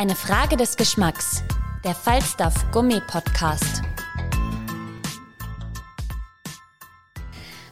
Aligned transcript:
Eine 0.00 0.16
Frage 0.16 0.56
des 0.56 0.78
Geschmacks. 0.78 1.44
Der 1.84 1.94
Falstaff 1.94 2.54
Gummi 2.72 3.02
Podcast. 3.06 3.82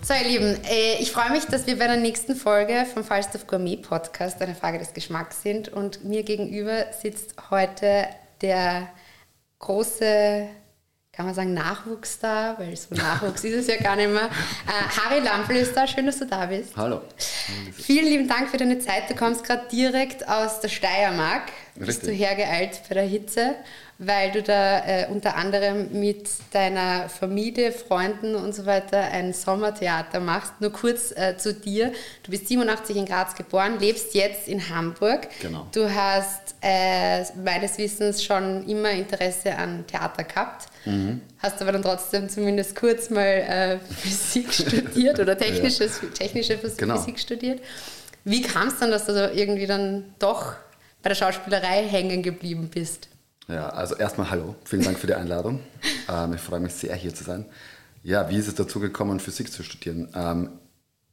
So, 0.03 0.13
ihr 0.13 0.29
Lieben, 0.29 0.63
äh, 0.65 1.01
ich 1.01 1.11
freue 1.11 1.31
mich, 1.31 1.47
dass 1.47 1.67
wir 1.67 1.79
bei 1.79 1.87
der 1.87 1.97
nächsten 1.97 2.37
Folge 2.37 2.85
vom 2.93 3.03
Falstaff 3.03 3.47
Gourmet 3.47 3.79
Podcast 3.79 4.43
eine 4.43 4.55
Frage 4.55 4.79
des 4.79 4.93
Geschmacks 4.93 5.41
sind. 5.41 5.71
Und 5.71 6.05
mir 6.05 6.23
gegenüber 6.23 6.93
sitzt 6.93 7.35
heute 7.51 8.09
der 8.43 8.91
große, 9.59 10.49
kann 11.19 11.27
man 11.27 11.35
sagen, 11.35 11.53
Nachwuchsstar, 11.53 12.61
weil 12.61 12.77
so 12.77 12.95
Nachwuchs 12.95 13.43
ist 13.43 13.53
es 13.53 13.67
ja 13.67 13.77
gar 13.83 13.97
nicht 13.97 14.09
mehr. 14.09 14.27
Äh, 14.27 15.01
Harry 15.01 15.19
Lampel 15.19 15.57
ist 15.57 15.77
da, 15.77 15.85
schön, 15.85 16.07
dass 16.07 16.21
du 16.21 16.27
da 16.27 16.47
bist. 16.47 16.77
Hallo. 16.77 17.01
Vielen 17.75 18.05
lieben 18.05 18.29
Dank 18.29 18.49
für 18.51 18.57
deine 18.57 18.79
Zeit. 18.79 19.11
Du 19.11 19.17
kommst 19.17 19.43
gerade 19.43 19.67
direkt 19.67 20.29
aus 20.29 20.61
der 20.61 20.69
Steiermark. 20.69 21.51
Bist 21.75 22.05
du 22.05 22.11
Richtig. 22.11 22.25
hergeeilt 22.25 22.83
bei 22.89 22.95
der 22.95 23.03
Hitze, 23.03 23.57
weil 23.99 24.31
du 24.31 24.45
da 24.45 24.87
äh, 24.87 25.07
unter 25.11 25.35
anderem 25.35 25.89
mit 25.99 26.29
deiner 26.53 27.09
Familie, 27.09 27.73
Freunden 27.73 28.37
und 28.37 28.55
so 28.55 28.65
weiter 28.65 28.99
ein 29.01 29.33
Sommertheater 29.33 30.21
machst. 30.21 30.61
Nur 30.61 30.71
kurz 30.71 31.11
äh, 31.17 31.37
zu 31.37 31.53
dir. 31.53 31.93
Du 32.23 32.31
bist 32.31 32.47
87 32.47 32.95
in 32.95 33.07
Graz 33.07 33.35
geboren, 33.35 33.81
lebst 33.81 34.15
jetzt 34.15 34.47
in 34.47 34.69
Hamburg. 34.69 35.27
Genau. 35.43 35.67
Du 35.73 35.93
hast 35.93 36.48
äh, 36.61 37.23
meines 37.45 37.79
Wissens 37.79 38.23
schon 38.23 38.67
immer 38.69 38.91
Interesse 38.91 39.57
an 39.57 39.87
Theater 39.87 40.25
gehabt. 40.25 40.67
Mhm. 40.85 41.21
Hast 41.39 41.61
aber 41.63 41.73
dann 41.73 41.83
trotzdem 41.83 42.29
zumindest 42.29 42.75
kurz 42.75 43.11
mal 43.11 43.23
äh, 43.23 43.79
Physik 43.79 44.53
studiert 44.53 45.21
oder 45.21 45.37
technisches, 45.39 46.01
technische 46.15 46.59
Phys 46.59 46.77
Genau. 46.77 46.97
Physik 46.97 47.19
studiert. 47.19 47.61
Wie 48.25 48.43
kam 48.43 48.69
es 48.69 48.79
dann, 48.79 48.91
dass 48.91 49.07
du 49.07 49.15
da 49.15 49.31
irgendwie 49.31 49.67
dann 49.67 50.15
doch 50.19 50.55
bei 51.03 51.09
der 51.09 51.15
Schauspielerei 51.15 51.87
hängen 51.87 52.23
geblieben 52.23 52.69
bist? 52.69 53.09
Ja, 53.47 53.69
also 53.71 53.95
erstmal 53.95 54.31
hallo. 54.31 54.57
Vielen 54.65 54.83
Dank 54.83 54.99
für 54.99 55.07
die 55.07 55.15
Einladung. 55.15 55.61
ähm, 56.09 56.35
ich 56.35 56.41
freue 56.41 56.61
mich 56.61 56.75
sehr, 56.75 56.95
hier 56.95 57.15
zu 57.15 57.25
sein. 57.25 57.47
Ja, 58.03 58.29
wie 58.29 58.37
ist 58.37 58.49
es 58.49 58.55
dazu 58.55 58.81
gekommen, 58.81 59.21
Physik 59.21 59.53
zu 59.53 59.63
studieren? 59.63 60.09
Ähm, 60.15 60.51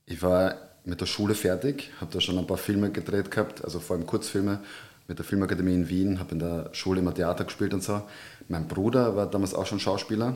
ich 0.06 0.22
war 0.22 0.56
mit 0.84 1.02
der 1.02 1.06
Schule 1.08 1.34
fertig, 1.34 1.92
habe 2.00 2.12
da 2.14 2.22
schon 2.22 2.38
ein 2.38 2.46
paar 2.46 2.58
Filme 2.58 2.92
gedreht 2.92 3.32
gehabt, 3.32 3.64
also 3.64 3.80
vor 3.80 3.96
allem 3.96 4.06
Kurzfilme 4.06 4.60
mit 5.08 5.18
der 5.18 5.26
Filmakademie 5.26 5.74
in 5.74 5.90
Wien, 5.90 6.20
habe 6.20 6.32
in 6.32 6.40
der 6.40 6.70
Schule 6.74 7.00
immer 7.00 7.14
Theater 7.14 7.44
gespielt 7.44 7.74
und 7.74 7.84
so. 7.84 8.02
Mein 8.48 8.68
Bruder 8.68 9.16
war 9.16 9.28
damals 9.28 9.54
auch 9.54 9.66
schon 9.66 9.80
Schauspieler 9.80 10.36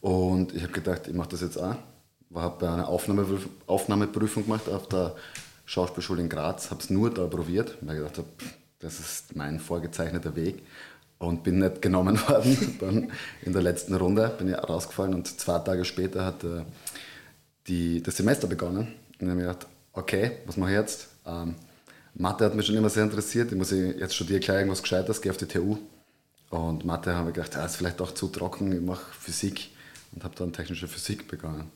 und 0.00 0.54
ich 0.54 0.62
habe 0.62 0.72
gedacht, 0.72 1.08
ich 1.08 1.14
mache 1.14 1.30
das 1.30 1.40
jetzt 1.40 1.56
auch. 1.56 1.76
Habe 2.34 2.70
eine 2.70 2.86
Aufnahmeprüf 2.86 3.48
Aufnahmeprüfung 3.66 4.44
gemacht 4.44 4.68
auf 4.68 4.88
der 4.88 5.16
Schauspielschule 5.66 6.22
in 6.22 6.28
Graz, 6.28 6.70
habe 6.70 6.80
es 6.80 6.90
nur 6.90 7.12
da 7.12 7.26
probiert, 7.26 7.76
weil 7.80 7.96
ich 7.96 8.02
gedacht 8.02 8.18
habe, 8.18 8.28
das 8.78 8.98
ist 9.00 9.36
mein 9.36 9.60
vorgezeichneter 9.60 10.34
Weg 10.36 10.62
und 11.18 11.42
bin 11.42 11.58
nicht 11.58 11.82
genommen 11.82 12.18
worden. 12.28 12.76
Dann 12.80 13.12
in 13.42 13.52
der 13.52 13.62
letzten 13.62 13.94
Runde 13.94 14.32
bin 14.38 14.48
ich 14.48 14.56
rausgefallen 14.56 15.14
und 15.14 15.40
zwei 15.40 15.58
Tage 15.58 15.84
später 15.84 16.24
hat 16.24 16.42
äh, 16.44 16.64
die, 17.66 18.02
das 18.02 18.16
Semester 18.16 18.46
begonnen. 18.46 18.88
Und 19.20 19.20
dann 19.20 19.30
habe 19.30 19.40
ich 19.40 19.46
gedacht, 19.46 19.66
okay, 19.92 20.32
was 20.46 20.56
mache 20.56 20.70
ich 20.70 20.76
jetzt? 20.76 21.08
Ähm, 21.26 21.54
Mathe 22.14 22.44
hat 22.44 22.54
mich 22.54 22.66
schon 22.66 22.76
immer 22.76 22.90
sehr 22.90 23.04
interessiert. 23.04 23.50
Ich 23.52 23.58
muss 23.58 23.70
jetzt 23.70 24.14
studiere 24.14 24.40
gleich 24.40 24.56
irgendwas 24.58 24.82
Gescheites, 24.82 25.20
gehe 25.20 25.30
auf 25.32 25.38
die 25.38 25.46
TU. 25.46 25.78
Und 26.50 26.84
Mathe 26.84 27.14
habe 27.14 27.30
ich 27.30 27.34
gedacht, 27.36 27.56
ah, 27.56 27.64
ist 27.66 27.76
vielleicht 27.76 28.00
auch 28.00 28.12
zu 28.12 28.28
trocken, 28.28 28.72
ich 28.72 28.80
mache 28.80 29.04
Physik 29.18 29.70
und 30.12 30.24
habe 30.24 30.34
dann 30.36 30.52
technische 30.52 30.88
Physik 30.88 31.28
begonnen. 31.28 31.70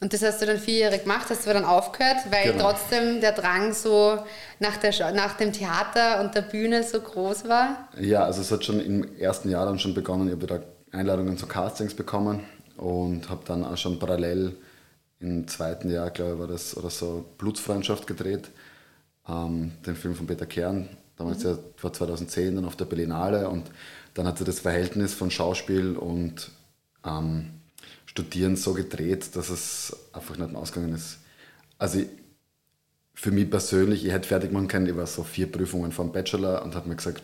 Und 0.00 0.14
das 0.14 0.22
hast 0.22 0.40
du 0.40 0.46
dann 0.46 0.58
vier 0.58 0.78
Jahre 0.78 0.98
gemacht, 0.98 1.26
hast 1.28 1.46
du 1.46 1.52
dann 1.52 1.64
aufgehört, 1.64 2.16
weil 2.30 2.52
Genau. 2.52 2.70
trotzdem 2.70 3.20
der 3.20 3.32
Drang 3.32 3.74
so 3.74 4.18
nach, 4.58 4.78
der, 4.78 5.12
nach 5.12 5.36
dem 5.36 5.52
Theater 5.52 6.20
und 6.22 6.34
der 6.34 6.40
Bühne 6.42 6.82
so 6.84 7.00
groß 7.00 7.46
war? 7.48 7.88
Ja, 8.00 8.24
also 8.24 8.40
es 8.40 8.50
hat 8.50 8.64
schon 8.64 8.80
im 8.80 9.16
ersten 9.18 9.50
Jahr 9.50 9.66
dann 9.66 9.78
schon 9.78 9.92
begonnen. 9.92 10.28
Ich 10.28 10.32
habe 10.32 10.42
wieder 10.42 10.62
Einladungen 10.92 11.36
zu 11.36 11.46
Castings 11.46 11.92
bekommen 11.94 12.40
und 12.78 13.28
habe 13.28 13.42
dann 13.46 13.62
auch 13.64 13.76
schon 13.76 13.98
parallel 13.98 14.56
im 15.18 15.46
zweiten 15.48 15.90
Jahr, 15.90 16.08
glaube 16.10 16.32
ich, 16.34 16.38
war 16.38 16.46
das 16.46 16.74
oder 16.76 16.88
so 16.88 17.26
Blutsfreundschaft 17.36 18.06
gedreht. 18.06 18.48
Ähm, 19.28 19.72
den 19.86 19.96
Film 19.96 20.14
von 20.14 20.26
Peter 20.26 20.46
Kern, 20.46 20.88
damals 21.16 21.42
ja, 21.42 21.58
war 21.80 21.92
2010 21.92 22.56
dann 22.56 22.64
auf 22.64 22.76
der 22.76 22.86
Berlinale 22.86 23.48
und 23.48 23.70
dann 24.14 24.26
hat 24.26 24.38
sich 24.38 24.46
das 24.46 24.60
Verhältnis 24.60 25.14
von 25.14 25.30
Schauspiel 25.30 25.96
und 25.96 26.50
ähm, 27.04 27.50
Studieren 28.06 28.56
so 28.56 28.74
gedreht, 28.74 29.36
dass 29.36 29.50
es 29.50 29.96
einfach 30.12 30.36
nicht 30.36 30.54
ausgegangen 30.56 30.94
ist. 30.94 31.18
Also 31.78 32.00
ich, 32.00 32.08
für 33.14 33.30
mich 33.30 33.48
persönlich, 33.48 34.04
ich 34.04 34.10
hätte 34.10 34.26
fertig 34.26 34.50
machen 34.50 34.66
können, 34.66 34.86
ich 34.86 34.96
war 34.96 35.06
so 35.06 35.22
vier 35.22 35.50
Prüfungen 35.50 35.92
vom 35.92 36.10
Bachelor 36.10 36.62
und 36.64 36.74
habe 36.74 36.88
mir 36.88 36.96
gesagt, 36.96 37.22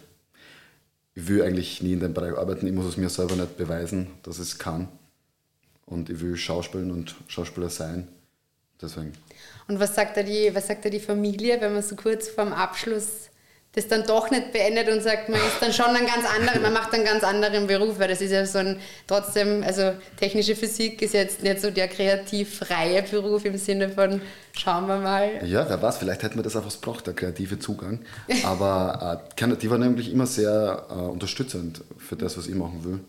ich 1.15 1.27
will 1.27 1.43
eigentlich 1.43 1.83
nie 1.83 1.95
in 1.95 2.01
dem 2.01 2.15
Bereich 2.15 2.37
arbeiten, 2.37 2.67
ich 2.67 2.73
muss 2.73 2.87
es 2.87 2.97
mir 2.97 3.09
selber 3.09 3.35
nicht 3.35 3.57
beweisen, 3.57 4.09
dass 4.23 4.37
ich 4.37 4.43
es 4.43 4.59
kann. 4.59 4.89
Und 5.87 6.11
ich 6.11 6.21
will 6.21 6.37
schauspielen 6.37 6.91
und 6.91 7.17
Schauspieler 7.27 7.71
sein. 7.71 8.07
Deswegen. 8.81 9.13
Und 9.69 9.81
was 9.81 9.95
sagt 9.95 10.17
da 10.17 10.23
die, 10.23 10.55
was 10.55 10.67
sagt 10.67 10.85
da 10.85 10.91
die 10.91 11.01
Familie, 11.01 11.61
wenn 11.61 11.73
man 11.73 11.83
so 11.83 11.97
kurz 11.97 12.29
vorm 12.29 12.53
Abschluss 12.53 13.31
das 13.77 13.89
dann 13.89 14.07
doch 14.07 14.31
nicht 14.31 14.53
beendet 14.53 14.89
und 14.89 15.03
sagt, 15.03 15.29
man 15.29 15.39
ist 15.39 15.61
dann 15.61 15.71
schon 15.71 15.95
ein 15.95 16.07
ganz 16.07 16.25
anderer, 16.27 16.59
man 16.61 16.73
macht 16.73 16.95
einen 16.95 17.05
ganz 17.05 17.23
anderen 17.23 17.67
Beruf, 17.67 17.99
weil 17.99 18.09
das 18.09 18.23
ist 18.23 18.33
ja 18.33 18.47
so 18.47 18.57
ein 18.59 18.81
trotzdem, 19.07 19.63
also 19.63 19.93
technische 20.17 20.57
Physik 20.57 21.03
ist 21.03 21.13
jetzt 21.13 21.43
nicht 21.43 21.61
so 21.61 21.71
der 21.71 21.87
kreativ 21.87 22.61
freie 22.61 23.03
Beruf 23.03 23.45
im 23.45 23.59
Sinne 23.59 23.91
von 23.91 24.23
schauen 24.53 24.87
wir 24.87 24.97
mal. 24.97 25.47
Ja, 25.47 25.69
wer 25.69 25.81
weiß, 25.83 25.99
vielleicht 25.99 26.23
hätten 26.23 26.37
wir 26.37 26.43
das 26.43 26.57
auch 26.57 26.65
was 26.65 26.79
braucht, 26.79 27.07
der 27.07 27.13
kreative 27.13 27.59
Zugang. 27.59 28.01
Aber 28.45 29.23
äh, 29.39 29.57
die 29.57 29.71
war 29.71 29.77
nämlich 29.77 30.11
immer 30.11 30.27
sehr 30.27 30.87
äh, 30.89 30.95
unterstützend 30.95 31.83
für 31.99 32.17
das, 32.17 32.39
was 32.39 32.47
ich 32.47 32.55
machen 32.55 32.83
will. 32.83 33.01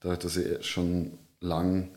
Dadurch, 0.00 0.20
dass 0.20 0.38
ich 0.38 0.64
schon 0.64 1.18
lang 1.40 1.90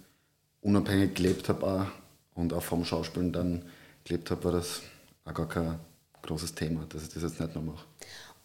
unabhängig 0.60 1.16
gelebt 1.16 1.48
habe 1.48 1.88
und 2.38 2.54
auch 2.54 2.64
vom 2.64 2.86
Schauspielen 2.86 3.34
dann 3.34 3.66
gelebt 4.06 4.32
habe, 4.32 4.46
war 4.46 4.52
das 4.54 4.82
auch 5.26 5.34
gar 5.34 5.50
kein 5.50 5.80
großes 6.22 6.56
Thema, 6.56 6.86
dass 6.90 7.04
ich 7.04 7.10
das 7.10 7.24
jetzt 7.24 7.40
nicht 7.40 7.56
noch 7.56 7.64
mache. 7.64 7.84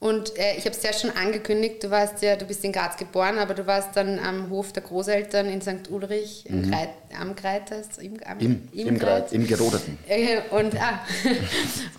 Und 0.03 0.37
äh, 0.37 0.57
ich 0.59 0.65
habe 0.65 0.75
es 0.75 0.83
ja 0.83 0.93
schon 0.93 1.11
angekündigt, 1.11 1.85
du 1.85 1.89
warst 1.89 2.23
ja, 2.23 2.35
du 2.35 2.45
bist 2.45 2.65
in 2.65 2.73
Graz 2.73 2.97
geboren, 2.97 3.39
aber 3.39 3.55
du 3.55 3.65
warst 3.69 3.91
dann 3.95 4.19
am 4.19 4.51
Hof 4.51 4.73
der 4.73 4.83
Großeltern 4.83 5.47
in 5.47 5.63
St. 5.63 5.89
Ulrich, 5.91 6.45
im 6.49 6.69
Greit, 6.69 6.89
am 7.17 7.37
Greit, 7.37 7.71
heißt 7.71 7.93
es? 7.93 7.99
Im, 7.99 8.15
am, 8.27 8.41
Im, 8.41 8.69
im, 8.73 8.99
Greit. 8.99 9.33
Im 9.33 9.47
Gerodeten. 9.47 9.97
Äh, 10.09 10.41
Und, 10.51 10.75
ah, 10.75 11.07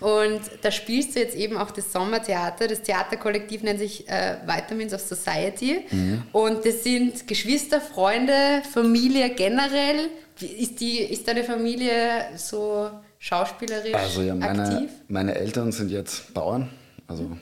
und 0.04 0.42
da 0.60 0.70
spielst 0.70 1.16
du 1.16 1.20
jetzt 1.20 1.34
eben 1.34 1.56
auch 1.56 1.70
das 1.70 1.90
Sommertheater. 1.92 2.68
Das 2.68 2.82
Theaterkollektiv 2.82 3.62
nennt 3.62 3.78
sich 3.78 4.06
äh, 4.06 4.36
Vitamins 4.44 4.92
of 4.92 5.00
Society. 5.00 5.86
Und 6.32 6.66
das 6.66 6.84
sind 6.84 7.26
Geschwister, 7.26 7.80
Freunde, 7.80 8.62
Familie 8.70 9.30
generell. 9.30 10.10
Ist, 10.40 10.80
die, 10.80 10.98
ist 10.98 11.28
deine 11.28 11.44
Familie 11.44 12.26
so 12.36 12.90
schauspielerisch 13.18 13.94
Also 13.94 14.22
ja, 14.22 14.34
meine, 14.34 14.62
aktiv? 14.62 14.90
meine 15.08 15.34
Eltern 15.34 15.70
sind 15.72 15.90
jetzt 15.90 16.34
Bauern. 16.34 16.70
Also 17.06 17.36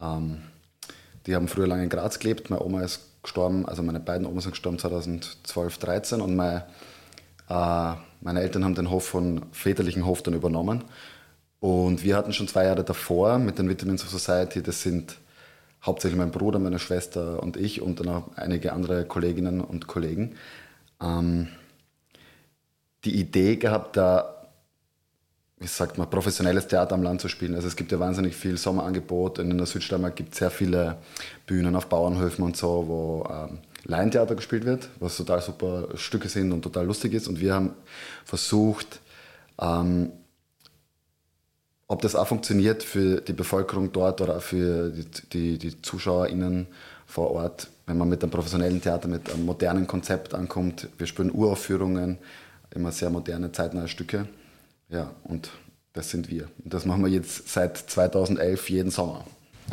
ähm, 0.00 0.42
die 1.26 1.34
haben 1.34 1.48
früher 1.48 1.66
lange 1.66 1.84
in 1.84 1.88
Graz 1.88 2.18
gelebt. 2.18 2.50
Meine 2.50 2.62
Oma 2.62 2.82
ist 2.82 3.00
gestorben, 3.22 3.66
also 3.66 3.82
meine 3.82 4.00
beiden 4.00 4.26
Omas 4.26 4.44
sind 4.44 4.52
gestorben 4.52 4.78
2012, 4.78 5.78
13 5.78 6.20
und 6.20 6.36
mein, 6.36 6.62
äh, 7.48 7.92
meine 8.20 8.40
Eltern 8.40 8.64
haben 8.64 8.74
den 8.74 8.90
Hof 8.90 9.06
von 9.06 9.42
väterlichen 9.52 10.06
Hof 10.06 10.22
dann 10.22 10.34
übernommen. 10.34 10.84
Und 11.58 12.04
wir 12.04 12.16
hatten 12.16 12.32
schon 12.32 12.48
zwei 12.48 12.64
Jahre 12.64 12.84
davor 12.84 13.38
mit 13.38 13.58
den 13.58 13.68
Vitamins 13.68 14.04
of 14.04 14.10
Society, 14.10 14.62
das 14.62 14.82
sind 14.82 15.16
hauptsächlich 15.84 16.18
mein 16.18 16.30
Bruder, 16.30 16.58
meine 16.58 16.78
Schwester 16.78 17.42
und 17.42 17.56
ich 17.56 17.82
und 17.82 18.00
dann 18.00 18.08
auch 18.08 18.36
einige 18.36 18.72
andere 18.72 19.04
Kolleginnen 19.04 19.60
und 19.60 19.86
Kollegen, 19.86 20.36
ähm, 21.02 21.48
die 23.06 23.18
Idee 23.18 23.56
gehabt, 23.56 23.96
da 23.96 24.36
wie 25.58 25.66
sagt 25.66 25.96
man, 25.96 26.10
professionelles 26.10 26.68
Theater 26.68 26.94
am 26.94 27.02
Land 27.02 27.22
zu 27.22 27.28
spielen. 27.28 27.54
Also 27.54 27.66
es 27.66 27.76
gibt 27.76 27.90
ja 27.90 27.98
wahnsinnig 27.98 28.36
viel 28.36 28.58
Sommerangebot. 28.58 29.38
In 29.38 29.56
der 29.56 29.66
Südsteiermark 29.66 30.14
gibt 30.14 30.34
es 30.34 30.38
sehr 30.38 30.50
viele 30.50 30.98
Bühnen 31.46 31.74
auf 31.76 31.86
Bauernhöfen 31.86 32.44
und 32.44 32.56
so, 32.56 32.84
wo 32.86 33.28
ähm, 33.30 33.58
Laientheater 33.84 34.34
gespielt 34.34 34.66
wird, 34.66 34.90
was 35.00 35.16
total 35.16 35.40
super 35.40 35.88
Stücke 35.94 36.28
sind 36.28 36.52
und 36.52 36.60
total 36.60 36.84
lustig 36.84 37.14
ist. 37.14 37.26
Und 37.26 37.40
wir 37.40 37.54
haben 37.54 37.72
versucht, 38.26 39.00
ähm, 39.58 40.12
ob 41.88 42.02
das 42.02 42.16
auch 42.16 42.26
funktioniert 42.26 42.82
für 42.82 43.22
die 43.22 43.32
Bevölkerung 43.32 43.92
dort 43.92 44.20
oder 44.20 44.40
für 44.40 44.90
die, 44.90 45.06
die, 45.32 45.58
die 45.58 45.80
ZuschauerInnen 45.80 46.66
vor 47.06 47.30
Ort, 47.30 47.68
wenn 47.86 47.96
man 47.96 48.08
mit 48.08 48.22
einem 48.22 48.32
professionellen 48.32 48.82
Theater, 48.82 49.08
mit 49.08 49.32
einem 49.32 49.46
modernen 49.46 49.86
Konzept 49.86 50.34
ankommt. 50.34 50.88
Wir 50.98 51.06
spielen 51.06 51.30
Uraufführungen, 51.30 52.18
immer 52.74 52.92
sehr 52.92 53.10
moderne, 53.10 53.52
zeitnahe 53.52 53.88
Stücke. 53.88 54.28
Ja, 54.88 55.12
und 55.24 55.50
das 55.92 56.10
sind 56.10 56.30
wir. 56.30 56.48
Und 56.62 56.74
das 56.74 56.84
machen 56.84 57.04
wir 57.04 57.10
jetzt 57.10 57.48
seit 57.48 57.76
2011 57.76 58.70
jeden 58.70 58.90
Sommer. 58.90 59.24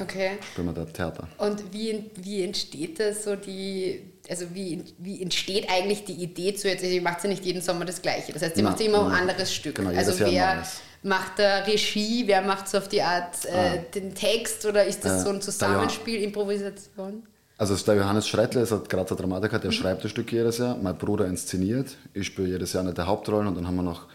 Okay. 0.02 0.32
Spielen 0.52 0.68
wir 0.68 0.74
da 0.74 0.86
Theater. 0.86 1.28
Und 1.38 1.72
wie, 1.72 2.10
wie 2.16 2.44
entsteht 2.44 3.00
das 3.00 3.26
so 3.26 3.36
die, 3.36 4.02
also 4.28 4.46
wie, 4.54 4.84
wie 4.98 5.22
entsteht 5.22 5.70
eigentlich 5.70 6.04
die 6.06 6.14
Idee 6.14 6.56
zu 6.56 6.68
jetzt, 6.68 6.84
ihr 6.84 7.02
macht 7.02 7.24
ja 7.24 7.30
nicht 7.30 7.46
jeden 7.46 7.62
Sommer 7.62 7.86
das 7.86 8.02
Gleiche. 8.02 8.34
Das 8.34 8.42
heißt, 8.42 8.58
ihr 8.58 8.64
Nein, 8.64 8.72
macht 8.72 8.82
ja 8.82 8.88
immer 8.88 9.06
ein 9.06 9.12
nein. 9.12 9.30
anderes 9.30 9.54
Stück. 9.54 9.76
Genau, 9.76 9.92
also 9.92 10.24
ein 10.24 10.32
wer 10.32 10.64
macht 11.04 11.38
da 11.38 11.60
Regie, 11.60 12.24
wer 12.26 12.42
macht 12.42 12.70
so 12.70 12.78
auf 12.78 12.88
die 12.88 13.02
Art 13.02 13.46
äh, 13.46 13.82
den 13.94 14.16
Text 14.16 14.66
oder 14.66 14.86
ist 14.86 15.04
das 15.04 15.12
Ah. 15.12 15.18
Äh, 15.18 15.24
so 15.24 15.30
ein 15.30 15.42
Zusammenspiel, 15.42 16.24
Improvisation? 16.24 17.24
Also 17.64 17.78
der 17.86 17.96
Johannes 17.96 18.28
Schreitle, 18.28 18.60
ist 18.60 18.74
ein 18.74 18.84
Grazer 18.90 19.16
Dramatiker, 19.16 19.58
der 19.58 19.72
schreibt 19.72 20.04
das 20.04 20.12
Stück 20.12 20.30
jedes 20.34 20.58
Jahr. 20.58 20.76
Mein 20.76 20.98
Bruder 20.98 21.28
inszeniert. 21.28 21.96
Ich 22.14 22.28
spiele 22.28 22.50
jedes 22.50 22.74
Jahr 22.74 22.84
eine 22.84 22.94
der 22.94 23.08
Hauptrollen 23.08 23.48
und 23.48 23.56
dann 23.56 23.66
haben 23.66 23.78
wir 23.78 23.84
noch 23.84 24.08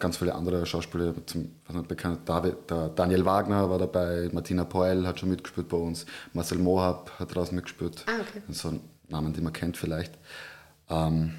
ganz 0.00 0.16
viele 0.16 0.34
andere 0.34 0.66
Schauspieler, 0.66 1.14
zum, 1.26 1.52
was 1.68 1.76
nicht 1.76 1.86
bekannt, 1.86 2.22
David, 2.24 2.56
Daniel 2.96 3.24
Wagner 3.24 3.70
war 3.70 3.78
dabei, 3.78 4.28
Martina 4.32 4.64
Poel 4.64 5.06
hat 5.06 5.20
schon 5.20 5.28
mitgespielt 5.28 5.68
bei 5.68 5.76
uns, 5.76 6.06
Marcel 6.32 6.58
Mohab 6.58 7.12
hat 7.20 7.32
draußen 7.32 7.54
mitgespielt. 7.54 8.04
Ah, 8.08 8.20
okay. 8.20 8.42
So 8.48 8.80
Namen, 9.08 9.32
die 9.32 9.42
man 9.42 9.52
kennt 9.52 9.76
vielleicht. 9.76 10.14
Ähm, 10.88 11.34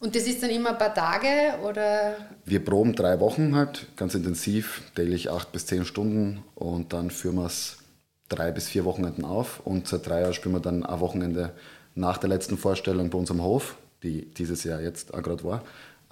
Und 0.00 0.16
das 0.16 0.24
ist 0.24 0.42
dann 0.42 0.50
immer 0.50 0.70
ein 0.70 0.78
paar 0.78 0.94
Tage 0.94 1.28
oder 1.62 2.16
wir 2.44 2.64
proben 2.64 2.92
drei 2.96 3.20
Wochen 3.20 3.54
halt, 3.54 3.86
ganz 3.94 4.16
intensiv, 4.16 4.82
täglich 4.96 5.30
acht 5.30 5.52
bis 5.52 5.66
zehn 5.66 5.84
Stunden 5.84 6.42
und 6.56 6.92
dann 6.92 7.12
führen 7.12 7.36
wir 7.36 7.46
es 7.46 7.78
drei 8.28 8.50
bis 8.50 8.68
vier 8.68 8.84
Wochenenden 8.84 9.24
auf 9.24 9.60
und 9.64 9.86
seit 9.88 10.06
drei 10.06 10.20
Jahren 10.22 10.34
spielen 10.34 10.54
wir 10.54 10.60
dann 10.60 10.84
ein 10.84 11.00
Wochenende 11.00 11.52
nach 11.94 12.18
der 12.18 12.28
letzten 12.28 12.58
Vorstellung 12.58 13.10
bei 13.10 13.18
uns 13.18 13.30
am 13.30 13.42
Hof, 13.42 13.76
die 14.02 14.26
dieses 14.34 14.64
Jahr 14.64 14.80
jetzt 14.80 15.14
auch 15.14 15.22
gerade 15.22 15.44
war, 15.44 15.62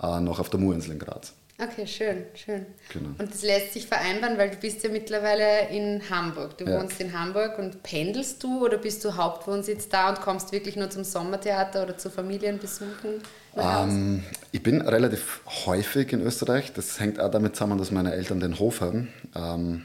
äh, 0.02 0.20
noch 0.20 0.38
auf 0.40 0.48
der 0.50 0.60
Murinsel 0.60 0.92
in 0.92 0.98
Graz. 0.98 1.34
Okay, 1.56 1.86
schön, 1.86 2.24
schön. 2.34 2.66
Genau. 2.92 3.10
Und 3.16 3.32
das 3.32 3.42
lässt 3.42 3.74
sich 3.74 3.86
vereinbaren, 3.86 4.36
weil 4.36 4.50
du 4.50 4.56
bist 4.56 4.82
ja 4.82 4.90
mittlerweile 4.90 5.68
in 5.68 6.02
Hamburg. 6.10 6.58
Du 6.58 6.64
Ja. 6.64 6.80
wohnst 6.80 7.00
in 7.00 7.16
Hamburg 7.16 7.60
und 7.60 7.80
pendelst 7.84 8.42
du 8.42 8.64
oder 8.64 8.76
bist 8.76 9.04
du 9.04 9.14
Hauptwohnsitz 9.16 9.88
da 9.88 10.08
und 10.08 10.20
kommst 10.20 10.50
wirklich 10.50 10.74
nur 10.74 10.90
zum 10.90 11.04
Sommertheater 11.04 11.84
oder 11.84 11.96
zu 11.96 12.10
Familienbesuchen? 12.10 13.22
Ähm, 13.56 14.24
ich 14.50 14.64
bin 14.64 14.80
relativ 14.80 15.42
häufig 15.64 16.12
in 16.12 16.22
Österreich. 16.22 16.72
Das 16.72 16.98
hängt 16.98 17.20
auch 17.20 17.30
damit 17.30 17.54
zusammen, 17.54 17.78
dass 17.78 17.92
meine 17.92 18.12
Eltern 18.14 18.40
den 18.40 18.58
Hof 18.58 18.80
haben. 18.80 19.12
Ähm, 19.36 19.84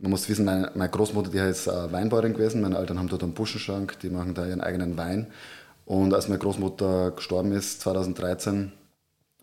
man 0.00 0.10
muss 0.10 0.28
wissen, 0.28 0.44
meine, 0.44 0.70
meine 0.74 0.90
Großmutter, 0.90 1.30
die 1.30 1.38
ist 1.38 1.66
äh, 1.66 1.92
Weinbauerin 1.92 2.34
gewesen. 2.34 2.60
Meine 2.60 2.78
Eltern 2.78 2.98
haben 2.98 3.08
dort 3.08 3.22
einen 3.22 3.34
Buschenschrank, 3.34 3.98
die 4.00 4.10
machen 4.10 4.34
da 4.34 4.46
ihren 4.46 4.60
eigenen 4.60 4.96
Wein. 4.96 5.26
Und 5.84 6.14
als 6.14 6.28
meine 6.28 6.38
Großmutter 6.38 7.12
gestorben 7.12 7.52
ist, 7.52 7.80
2013, 7.80 8.72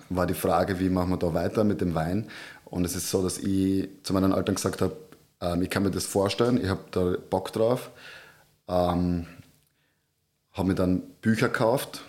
war 0.10 0.28
die 0.28 0.34
Frage, 0.34 0.80
wie 0.80 0.90
machen 0.90 1.10
wir 1.10 1.18
da 1.18 1.34
weiter 1.34 1.64
mit 1.64 1.82
dem 1.82 1.96
Wein. 1.96 2.28
Und 2.66 2.86
es 2.86 2.96
ist 2.96 3.10
so, 3.10 3.22
dass 3.24 3.38
ich 3.38 3.90
zu 4.04 4.14
meinen 4.14 4.32
Eltern 4.32 4.56
gesagt 4.56 4.82
habe, 4.82 4.96
ähm, 5.42 5.62
ich 5.62 5.70
kann 5.70 5.84
mir 5.84 5.92
das 5.92 6.06
vorstellen, 6.06 6.62
ich 6.62 6.70
habe 6.70 6.82
da 6.92 7.16
Bock 7.30 7.52
drauf. 7.52 7.92
Ähm, 8.68 9.28
habe 10.54 10.68
mir 10.70 10.76
dann 10.76 11.02
Bücher 11.22 11.50
gekauft, 11.50 12.02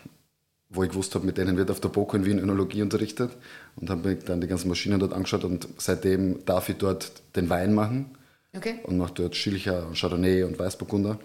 wo 0.69 0.85
ich 0.85 0.91
gewusst 0.91 1.15
habe, 1.15 1.27
mit 1.27 1.37
denen 1.37 1.57
wird 1.57 1.71
auf 1.71 1.81
der 1.81 1.89
BOKU 1.89 2.17
in 2.19 2.25
Wien 2.25 2.39
Önologie 2.39 2.83
unterrichtet 2.83 3.31
und 3.75 3.91
habe 3.91 4.09
mir 4.09 4.17
dann 4.17 4.41
die 4.41 4.47
ganzen 4.47 4.69
Maschinen 4.69 5.01
dort 5.01 5.13
angeschaut 5.13 5.45
und 5.45 5.67
seitdem 5.79 6.45
darf 6.45 6.69
ich 6.69 6.77
dort 6.77 7.23
den 7.35 7.51
Wein 7.51 7.75
machen 7.75 8.17
Okay. 8.57 8.81
und 8.85 8.97
mache 8.97 9.13
dort 9.15 9.37
Schilcher, 9.37 9.89
Chardonnay 9.95 10.45
und 10.45 10.59
Weißburgunder. 10.59 11.19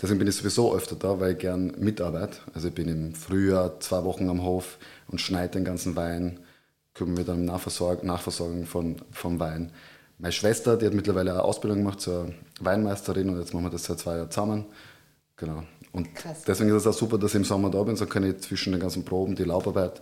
Deswegen 0.00 0.18
bin 0.18 0.28
ich 0.28 0.36
sowieso 0.36 0.74
öfter 0.74 0.96
da, 0.96 1.20
weil 1.20 1.32
ich 1.32 1.38
gern 1.38 1.74
mitarbeite. 1.78 2.38
Also 2.54 2.68
ich 2.68 2.74
bin 2.74 2.88
im 2.88 3.14
Frühjahr 3.14 3.78
zwei 3.80 4.02
Wochen 4.04 4.28
am 4.28 4.42
Hof 4.42 4.78
und 5.08 5.20
schneide 5.20 5.52
den 5.52 5.64
ganzen 5.64 5.94
Wein, 5.94 6.40
kümmere 6.94 7.16
mich 7.18 7.26
dann 7.26 7.40
um 7.40 7.44
Nachversorg 7.44 8.02
Nachversorgung 8.02 8.66
von, 8.66 8.96
vom 9.12 9.38
Wein. 9.38 9.70
Meine 10.18 10.32
Schwester, 10.32 10.76
die 10.76 10.86
hat 10.86 10.94
mittlerweile 10.94 11.32
eine 11.32 11.42
Ausbildung 11.42 11.78
gemacht 11.78 12.00
zur 12.00 12.32
Weinmeisterin 12.60 13.28
und 13.30 13.38
jetzt 13.38 13.54
machen 13.54 13.64
wir 13.64 13.70
das 13.70 13.84
seit 13.84 13.98
zwei 13.98 14.16
Jahren 14.16 14.30
zusammen. 14.30 14.66
Genau. 15.36 15.64
Und 15.92 16.14
Krass. 16.14 16.42
deswegen 16.46 16.70
ist 16.70 16.76
es 16.76 16.86
auch 16.86 16.98
super, 16.98 17.18
dass 17.18 17.32
ich 17.32 17.36
im 17.36 17.44
Sommer 17.44 17.70
da 17.70 17.82
bin, 17.82 17.96
so 17.96 18.06
kann 18.06 18.24
ich 18.24 18.38
zwischen 18.38 18.72
den 18.72 18.80
ganzen 18.80 19.04
Proben 19.04 19.34
die 19.34 19.44
Laubarbeit 19.44 20.00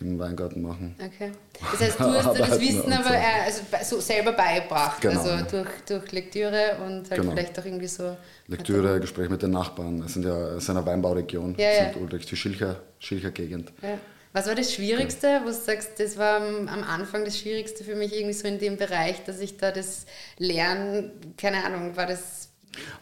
im 0.00 0.18
Weingarten 0.18 0.62
machen. 0.62 0.94
Okay. 1.04 1.32
Das 1.72 1.80
heißt, 1.80 1.98
du 2.00 2.04
hast 2.24 2.36
dir 2.36 2.44
das 2.46 2.60
Wissen 2.60 2.92
aber 2.92 3.08
so. 3.08 3.14
also 3.14 3.62
so 3.96 4.00
selber 4.00 4.32
beigebracht. 4.32 5.00
Genau, 5.00 5.18
also 5.20 5.30
ja. 5.30 5.42
durch, 5.42 5.68
durch 5.86 6.12
Lektüre 6.12 6.76
und 6.86 7.10
halt 7.10 7.20
Genau. 7.20 7.32
vielleicht 7.32 7.58
auch 7.58 7.64
irgendwie 7.64 7.88
so. 7.88 8.16
Lektüre, 8.46 9.00
Gespräch 9.00 9.28
mit 9.28 9.42
den 9.42 9.50
Nachbarn. 9.50 10.02
Es 10.02 10.14
sind 10.14 10.24
ja, 10.24 10.50
es 10.56 10.64
ist 10.64 10.70
eine 10.70 10.84
Weinbauregion. 10.86 11.54
Ja, 11.58 11.68
es 11.68 11.96
ja. 11.96 12.00
Ulrich, 12.02 12.26
die 12.26 12.36
Schilcher, 12.36 12.76
Schilcher 12.98 13.30
Gegend. 13.32 13.72
Ja. 13.82 13.98
Was 14.32 14.46
war 14.46 14.54
das 14.54 14.72
Schwierigste, 14.74 15.40
wo 15.42 15.46
du 15.48 15.54
sagst, 15.54 15.98
das 15.98 16.16
war 16.18 16.36
am, 16.40 16.68
Anfang 16.84 17.24
das 17.24 17.38
Schwierigste 17.38 17.82
für 17.82 17.96
mich 17.96 18.14
irgendwie 18.14 18.34
so 18.34 18.46
in 18.46 18.58
dem 18.58 18.76
Bereich, 18.76 19.24
dass 19.24 19.40
ich 19.40 19.56
da 19.56 19.70
das 19.72 20.04
Lernen, 20.38 21.10
keine 21.36 21.64
Ahnung, 21.64 21.96
war 21.96 22.06
das. 22.06 22.50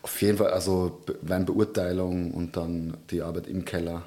Auf 0.03 0.23
jeden 0.23 0.39
Fall, 0.39 0.51
also 0.53 1.03
Be- 1.05 1.19
Weinbeurteilung 1.23 2.31
und 2.33 2.57
dann 2.57 2.97
die 3.11 3.21
Arbeit 3.23 3.49
im 3.49 3.65
Keller. 3.65 4.03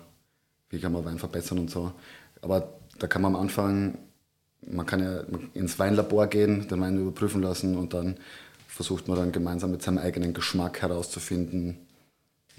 Wie 0.69 0.79
kann 0.79 0.91
man 0.93 1.03
Wein 1.05 1.19
verbessern 1.19 1.59
und 1.59 1.69
so. 1.69 1.91
Aber 2.41 2.79
da 2.97 3.07
kann 3.07 3.21
man 3.21 3.35
am 3.35 3.41
Anfang, 3.41 3.97
man 4.61 4.85
kann 4.85 5.01
ja 5.01 5.23
ins 5.53 5.79
Weinlabor 5.79 6.27
gehen, 6.27 6.67
den 6.67 6.81
Wein 6.81 6.99
überprüfen 6.99 7.41
lassen 7.41 7.77
und 7.77 7.93
dann 7.93 8.17
versucht 8.67 9.07
man 9.07 9.17
dann 9.17 9.31
gemeinsam 9.31 9.71
mit 9.71 9.81
seinem 9.81 9.97
eigenen 9.97 10.33
Geschmack 10.33 10.81
herauszufinden, 10.81 11.85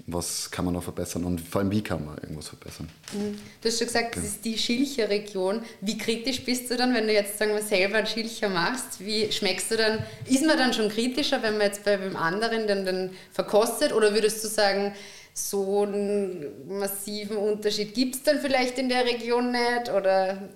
was 0.07 0.49
kann 0.49 0.65
man 0.65 0.73
noch 0.73 0.83
verbessern 0.83 1.23
und 1.25 1.41
vor 1.41 1.61
allem 1.61 1.71
wie 1.71 1.83
kann 1.83 2.03
man 2.05 2.17
irgendwas 2.17 2.49
verbessern. 2.49 2.89
Du 3.13 3.67
hast 3.67 3.77
schon 3.77 3.87
gesagt, 3.87 4.15
das 4.15 4.23
ist 4.23 4.45
die 4.45 4.57
Schilcher 4.57 5.09
Region. 5.09 5.61
Wie 5.79 5.97
kritisch 5.97 6.43
bist 6.43 6.69
du 6.69 6.77
dann, 6.77 6.93
wenn 6.93 7.07
du 7.07 7.13
jetzt 7.13 7.37
sagen 7.37 7.53
wir 7.53 7.61
selber 7.61 7.97
einen 7.97 8.07
Schilcher 8.07 8.49
machst? 8.49 8.99
Wie 8.99 9.31
schmeckst 9.31 9.71
du 9.71 9.77
dann? 9.77 10.03
Ist 10.27 10.45
man 10.45 10.57
dann 10.57 10.73
schon 10.73 10.89
kritischer, 10.89 11.41
wenn 11.43 11.57
man 11.57 11.67
jetzt 11.67 11.85
bei 11.85 11.97
dem 11.97 12.15
anderen 12.15 12.67
den 12.67 12.85
dann 12.85 13.09
verkostet? 13.31 13.93
Oder 13.93 14.13
würdest 14.13 14.43
du 14.43 14.47
sagen, 14.47 14.93
so 15.33 15.83
einen 15.83 16.67
massiven 16.67 17.37
Unterschied 17.37 17.93
gibt 17.93 18.15
es 18.15 18.23
dann 18.23 18.39
vielleicht 18.39 18.77
in 18.77 18.89
der 18.89 19.05
Region 19.05 19.51
nicht? 19.51 19.89
Oder 19.95 20.49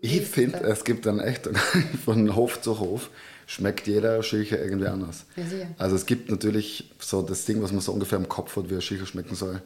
Ich 0.00 0.22
finde, 0.22 0.58
es 0.60 0.84
gibt 0.84 1.06
dann 1.06 1.20
echt 1.20 1.48
von 2.04 2.34
Hof 2.34 2.60
zu 2.60 2.78
Hof 2.78 3.10
schmeckt 3.50 3.88
jeder 3.88 4.22
Schilcher 4.22 4.62
irgendwie 4.62 4.86
anders. 4.86 5.24
Ja, 5.36 5.44
also 5.76 5.96
es 5.96 6.06
gibt 6.06 6.30
natürlich 6.30 6.88
so 7.00 7.20
das 7.20 7.46
Ding, 7.46 7.60
was 7.62 7.72
man 7.72 7.80
so 7.80 7.90
ungefähr 7.90 8.18
im 8.18 8.28
Kopf 8.28 8.54
hat, 8.54 8.70
wie 8.70 8.74
ein 8.74 8.80
Schilcher 8.80 9.06
schmecken 9.06 9.34
soll. 9.34 9.60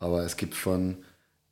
Aber 0.00 0.24
es 0.24 0.36
gibt 0.36 0.56
von 0.56 0.96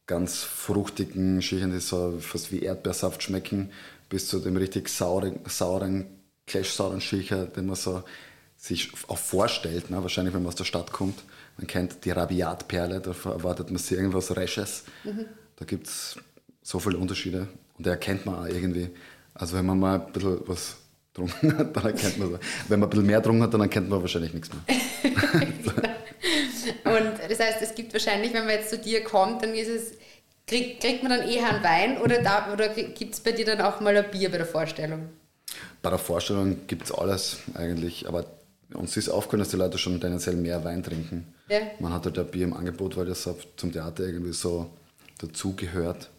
ganz 0.09 0.43
fruchtigen 0.43 1.40
Schilchern, 1.40 1.71
die 1.71 1.78
so 1.78 2.19
fast 2.19 2.50
wie 2.50 2.62
Erdbeersaft 2.62 3.23
schmecken, 3.23 3.71
bis 4.09 4.26
zu 4.26 4.40
dem 4.40 4.57
richtig 4.57 4.88
sauren, 4.88 5.38
sauren 5.47 6.07
clash-sauren 6.49 7.00
Schilcher, 7.00 7.47
den 7.47 7.67
man 7.67 7.76
so 7.76 8.02
sich 8.62 8.92
auch 9.09 9.19
vorstellt, 9.19 9.90
ne? 9.90 10.00
wahrscheinlich 10.02 10.33
wenn 10.35 10.42
man 10.42 10.50
aus 10.50 10.54
der 10.54 10.64
Stadt 10.64 10.92
kommt. 10.92 11.25
Man 11.59 11.66
kennt 11.66 12.04
die 12.04 12.12
Rabiatperle, 12.12 13.00
da 13.00 13.11
erwartet 13.11 13.71
man 13.71 13.78
sich 13.78 13.99
irgendwas 13.99 14.35
Resches. 14.37 14.85
Da 15.57 15.64
gibt 15.64 15.88
es 15.88 16.16
so 16.62 16.78
viele 16.78 16.97
Unterschiede 16.97 17.49
und 17.76 17.87
da 17.87 17.90
erkennt 17.90 18.25
man 18.25 18.37
auch 18.37 18.47
irgendwie. 18.47 18.90
Also 19.35 19.57
wenn 19.57 19.66
man 19.66 19.81
mal 19.81 20.00
ein 20.00 20.12
bisschen 20.12 20.38
was 20.47 20.76
getrunken 21.12 21.59
hat, 21.59 21.76
dann 21.76 21.87
erkennt 21.87 22.19
man 22.19 22.31
so. 22.31 22.38
Wenn 22.69 22.78
man 22.78 22.87
ein 22.87 22.90
bisschen 22.90 23.07
mehr 23.07 23.19
getrunken 23.19 23.42
hat, 23.42 23.52
dann 23.52 23.62
erkennt 23.62 23.88
man 23.88 24.00
wahrscheinlich 24.00 24.33
nichts 24.33 24.50
mehr. 24.52 24.62
Und 26.85 27.19
das 27.28 27.40
heißt, 27.40 27.62
es 27.62 27.75
gibt 27.75 27.92
wahrscheinlich, 27.92 28.33
wenn 28.33 28.45
man 28.45 28.54
jetzt 28.54 28.71
zu 28.71 28.78
dir 28.78 29.02
kommt, 29.02 29.42
dann 29.42 29.54
ist 29.54 29.69
es, 29.69 29.92
krieg, 30.47 30.78
kriegt 30.81 31.02
man 31.02 31.11
dann 31.11 31.28
eher 31.28 31.49
einen 31.49 31.64
Wein 31.64 31.99
oder, 32.00 32.23
da, 32.23 32.52
oder 32.52 32.69
gibt 32.69 33.14
es 33.14 33.21
bei 33.21 33.33
dir 33.33 33.45
dann 33.45 33.61
auch 33.61 33.81
mal 33.81 33.97
ein 33.97 34.09
Bier 34.12 34.31
bei 34.31 34.37
der 34.37 34.47
Vorstellung? 34.47 35.09
Bei 35.83 35.90
der 35.90 35.99
Vorstellung 35.99 36.69
gibt 36.69 36.85
es 36.85 36.92
alles 36.92 37.38
eigentlich, 37.54 38.07
aber 38.07 38.25
uns 38.75 38.97
ist 38.97 39.09
aufgefallen, 39.09 39.41
dass 39.41 39.49
die 39.50 39.57
Leute 39.57 39.79
schon 39.79 40.00
tendenziell 40.00 40.37
mehr 40.37 40.62
Wein 40.64 40.83
trinken. 40.83 41.33
Ja. 41.49 41.59
Man 41.79 41.93
hat 41.93 42.05
halt 42.05 42.19
ein 42.19 42.26
Bier 42.26 42.45
im 42.45 42.55
Angebot, 42.55 42.97
weil 42.97 43.07
das 43.07 43.29
zum 43.57 43.73
Theater 43.73 44.05
irgendwie 44.05 44.33
so 44.33 44.71
dazugehört. 45.19 46.11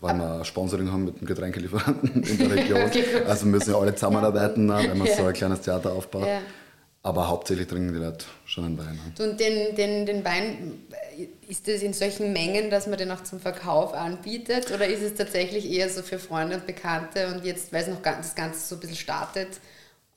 Weil 0.00 0.16
wir 0.16 0.38
ein 0.38 0.44
Sponsoring 0.44 0.90
haben 0.92 1.04
mit 1.06 1.20
dem 1.20 1.26
Getränkelieferanten 1.26 2.22
in 2.22 2.38
der 2.38 2.50
Region. 2.50 2.80
Okay, 2.86 3.04
also 3.26 3.46
müssen 3.46 3.70
ja 3.72 3.78
alle 3.78 3.94
zusammenarbeiten, 3.94 4.66
ne, 4.66 4.78
wenn 4.88 4.98
man 4.98 5.06
Ja. 5.08 5.16
so 5.16 5.24
ein 5.24 5.32
kleines 5.34 5.60
Theater 5.62 5.92
aufbaut. 5.92 6.26
Ja. 6.26 6.40
Aber 7.02 7.28
hauptsächlich 7.28 7.66
trinken 7.68 7.92
die 7.92 7.98
Leute 8.00 8.24
schon 8.44 8.64
einen 8.64 8.78
Wein. 8.78 8.98
Ne? 9.18 9.24
Und 9.24 9.40
den, 9.40 9.74
den, 9.76 10.04
den 10.06 10.24
Wein, 10.24 10.82
ist 11.48 11.66
das 11.68 11.82
in 11.82 11.92
solchen 11.92 12.32
Mengen, 12.32 12.70
dass 12.70 12.86
man 12.86 12.98
den 12.98 13.10
auch 13.10 13.22
zum 13.22 13.40
Verkauf 13.40 13.94
anbietet? 13.94 14.70
Oder 14.72 14.86
ist 14.86 15.02
es 15.02 15.14
tatsächlich 15.14 15.68
eher 15.70 15.88
so 15.88 16.02
für 16.02 16.18
Freunde 16.18 16.56
und 16.56 16.66
Bekannte 16.66 17.28
und 17.28 17.44
jetzt, 17.44 17.72
weil 17.72 17.82
es 17.82 17.88
noch 17.88 18.02
ganz, 18.02 18.26
das 18.28 18.34
Ganze 18.34 18.60
so 18.66 18.74
ein 18.76 18.80
bisschen 18.80 18.96
startet, 18.96 19.48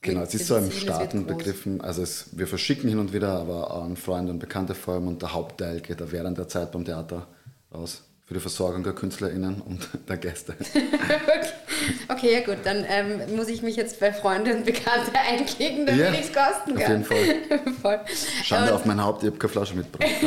Genau, 0.02 0.22
es 0.22 0.34
ist 0.34 0.48
so 0.48 0.56
im 0.56 0.70
Staaten 0.72 1.26
begriffen. 1.26 1.80
Also 1.80 2.02
es, 2.02 2.36
wir 2.36 2.48
verschicken 2.48 2.88
hin 2.88 2.98
und 2.98 3.12
wieder, 3.12 3.38
aber 3.38 3.70
an 3.70 3.96
Freunde 3.96 4.32
und 4.32 4.40
Bekannte 4.40 4.74
vor 4.74 4.94
allem 4.94 5.06
und 5.06 5.22
der 5.22 5.32
Hauptteil 5.32 5.80
geht 5.80 6.00
da 6.00 6.10
während 6.10 6.38
der 6.38 6.48
Zeit 6.48 6.72
beim 6.72 6.84
Theater 6.84 7.28
raus 7.72 8.02
für 8.26 8.34
die 8.34 8.40
Versorgung 8.40 8.82
der 8.82 8.94
KünstlerInnen 8.94 9.60
und 9.62 9.88
der 10.08 10.16
Gäste. 10.16 10.56
okay, 12.08 12.32
ja 12.32 12.40
gut, 12.40 12.58
dann 12.64 12.84
ähm, 12.88 13.36
muss 13.36 13.48
ich 13.48 13.62
mich 13.62 13.76
jetzt 13.76 14.00
bei 14.00 14.12
Freunden 14.12 14.58
und 14.58 14.64
Bekannten 14.64 15.14
einklicken, 15.28 15.86
damit 15.86 16.00
ja, 16.00 16.12
ich 16.12 16.20
es 16.20 16.32
kosten 16.32 16.74
kann. 16.74 17.02
Auf 17.02 17.10
jeden 17.10 17.38
Fall. 17.48 17.72
Voll. 17.82 18.00
Schande 18.44 18.70
und 18.70 18.76
auf 18.76 18.84
mein 18.84 19.02
Haupt, 19.02 19.22
ich 19.22 19.28
habe 19.28 19.38
keine 19.38 19.52
Flasche 19.52 19.74
mitgebracht. 19.74 20.10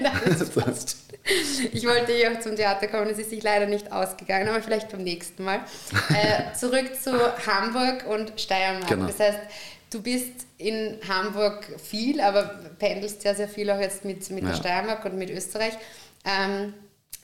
Nein, 0.00 0.74
ich 1.72 1.86
wollte 1.86 2.12
ja 2.12 2.32
auch 2.32 2.40
zum 2.40 2.56
Theater 2.56 2.88
kommen, 2.88 3.10
es 3.10 3.18
ist 3.18 3.30
sich 3.30 3.42
leider 3.42 3.66
nicht 3.66 3.92
ausgegangen, 3.92 4.48
aber 4.48 4.62
vielleicht 4.62 4.90
beim 4.90 5.02
nächsten 5.02 5.44
Mal. 5.44 5.60
Äh, 6.08 6.54
zurück 6.56 6.90
zu 7.00 7.12
Hamburg 7.46 8.06
und 8.08 8.32
Steiermark. 8.40 8.88
Genau. 8.88 9.06
Das 9.06 9.20
heißt, 9.20 9.38
du 9.90 10.02
bist 10.02 10.32
in 10.58 10.98
Hamburg 11.08 11.66
viel, 11.82 12.20
aber 12.20 12.60
pendelst 12.78 13.24
ja 13.24 13.34
sehr 13.34 13.48
viel 13.48 13.70
auch 13.70 13.80
jetzt 13.80 14.04
mit, 14.04 14.28
mit 14.30 14.42
ja. 14.42 14.50
der 14.50 14.56
Steiermark 14.56 15.04
und 15.04 15.18
mit 15.18 15.30
Österreich. 15.30 15.74
Ähm, 16.24 16.74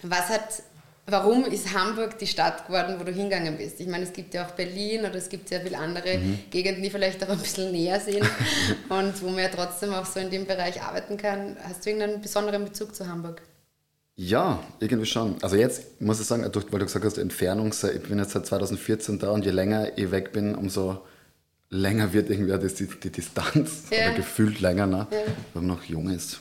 was 0.03 0.29
hat, 0.29 0.63
warum 1.07 1.45
ist 1.45 1.73
Hamburg 1.73 2.19
die 2.19 2.27
Stadt 2.27 2.67
geworden, 2.67 2.97
wo 2.99 3.05
du 3.05 3.13
hingegangen 3.13 3.57
bist? 3.57 3.81
Ich 3.81 3.87
meine, 3.87 4.05
es 4.05 4.13
gibt 4.13 4.35
ja 4.35 4.47
auch 4.47 4.51
Berlin 4.53 5.01
oder 5.01 5.15
es 5.15 5.29
gibt 5.29 5.49
sehr 5.49 5.61
viele 5.61 5.79
andere 5.79 6.19
mhm. 6.19 6.39
Gegenden, 6.51 6.83
die 6.83 6.91
vielleicht 6.91 7.23
auch 7.25 7.29
ein 7.29 7.39
bisschen 7.39 7.73
näher 7.73 8.01
sind 8.01 8.23
und 8.89 9.23
wo 9.23 9.27
man 9.29 9.39
ja 9.39 9.49
trotzdem 9.49 9.93
auch 9.95 10.07
so 10.07 10.21
in 10.21 10.31
dem 10.31 10.47
Bereich 10.47 10.83
arbeiten 10.83 11.17
kann. 11.17 11.57
Hast 11.63 11.85
du 11.85 11.91
irgendeinen 11.91 12.21
besonderen 12.21 12.65
Bezug 12.65 12.95
zu 12.95 13.07
Hamburg? 13.07 13.43
Ja, 14.17 14.63
irgendwie 14.81 15.07
schon. 15.07 15.37
Also 15.43 15.57
jetzt 15.57 16.01
muss 16.01 16.21
ich 16.21 16.27
sagen, 16.27 16.43
weil 16.43 16.51
du 16.51 16.87
gesagt 16.87 17.05
hast, 17.05 17.19
Entfernung, 17.19 17.71
ich 17.71 18.03
bin 18.03 18.19
jetzt 18.19 18.33
seit 18.33 18.47
2014 18.47 19.19
da 19.19 19.31
und 19.31 19.45
je 19.45 19.51
länger 19.51 19.97
ich 19.97 20.11
weg 20.11 20.33
bin, 20.33 20.55
umso 20.55 21.03
länger 21.69 22.13
wird 22.13 22.31
irgendwie 22.31 22.57
die, 22.69 22.87
die 22.87 23.11
Distanz 23.11 23.85
ja. 23.91 24.07
oder 24.07 24.17
gefühlt 24.17 24.61
länger. 24.61 24.87
Ne? 24.87 25.07
Ja. 25.11 25.19
Wenn 25.53 25.67
man 25.67 25.77
noch 25.77 25.85
jung 25.85 26.09
ist, 26.09 26.41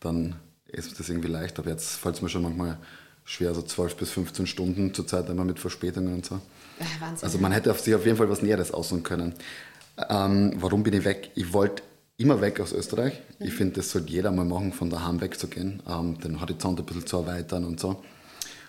dann 0.00 0.36
ist 0.66 0.98
das 1.00 1.08
irgendwie 1.08 1.28
leicht. 1.28 1.58
Aber 1.58 1.70
jetzt 1.70 1.96
fällt 1.96 2.16
es 2.16 2.22
mir 2.22 2.28
schon 2.28 2.42
manchmal 2.42 2.78
schwer, 3.28 3.54
so 3.54 3.60
12 3.60 3.96
bis 3.96 4.10
15 4.10 4.46
Stunden 4.46 4.94
zur 4.94 5.06
Zeit 5.06 5.28
immer 5.28 5.44
mit 5.44 5.58
Verspätungen 5.58 6.14
und 6.14 6.24
so. 6.24 6.40
Wahnsinn. 6.98 7.24
Also 7.24 7.38
man 7.38 7.52
hätte 7.52 7.70
auf 7.70 7.80
sich 7.80 7.94
auf 7.94 8.06
jeden 8.06 8.16
Fall 8.16 8.30
was 8.30 8.40
Näheres 8.40 8.72
aussuchen 8.72 9.02
können. 9.02 9.34
Ähm, 10.08 10.54
warum 10.56 10.82
bin 10.82 10.94
ich 10.94 11.04
weg? 11.04 11.30
Ich 11.34 11.52
wollte 11.52 11.82
immer 12.16 12.40
weg 12.40 12.58
aus 12.58 12.72
Österreich. 12.72 13.20
Mhm. 13.38 13.46
Ich 13.46 13.52
finde, 13.52 13.74
das 13.74 13.90
sollte 13.90 14.10
jeder 14.10 14.30
mal 14.30 14.46
machen, 14.46 14.72
von 14.72 14.88
daheim 14.88 15.20
wegzugehen, 15.20 15.82
ähm, 15.86 16.18
den 16.20 16.40
Horizont 16.40 16.80
ein 16.80 16.86
bisschen 16.86 17.06
zu 17.06 17.18
erweitern 17.18 17.66
und 17.66 17.78
so. 17.78 18.02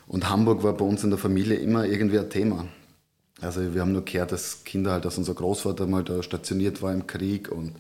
Und 0.07 0.29
Hamburg 0.29 0.61
war 0.63 0.73
bei 0.73 0.83
uns 0.83 1.03
in 1.05 1.09
der 1.09 1.19
Familie 1.19 1.55
immer 1.55 1.85
irgendwie 1.85 2.19
ein 2.19 2.29
Thema. 2.29 2.67
Also 3.39 3.73
wir 3.73 3.79
haben 3.79 3.93
nur 3.93 4.03
gehört, 4.03 4.33
dass 4.33 4.65
Kinder 4.65 4.91
halt, 4.91 5.05
dass 5.05 5.17
unser 5.17 5.35
Großvater 5.35 5.87
mal 5.87 6.03
da 6.03 6.21
stationiert 6.21 6.81
war 6.81 6.91
im 6.91 7.07
Krieg 7.07 7.49
und 7.49 7.75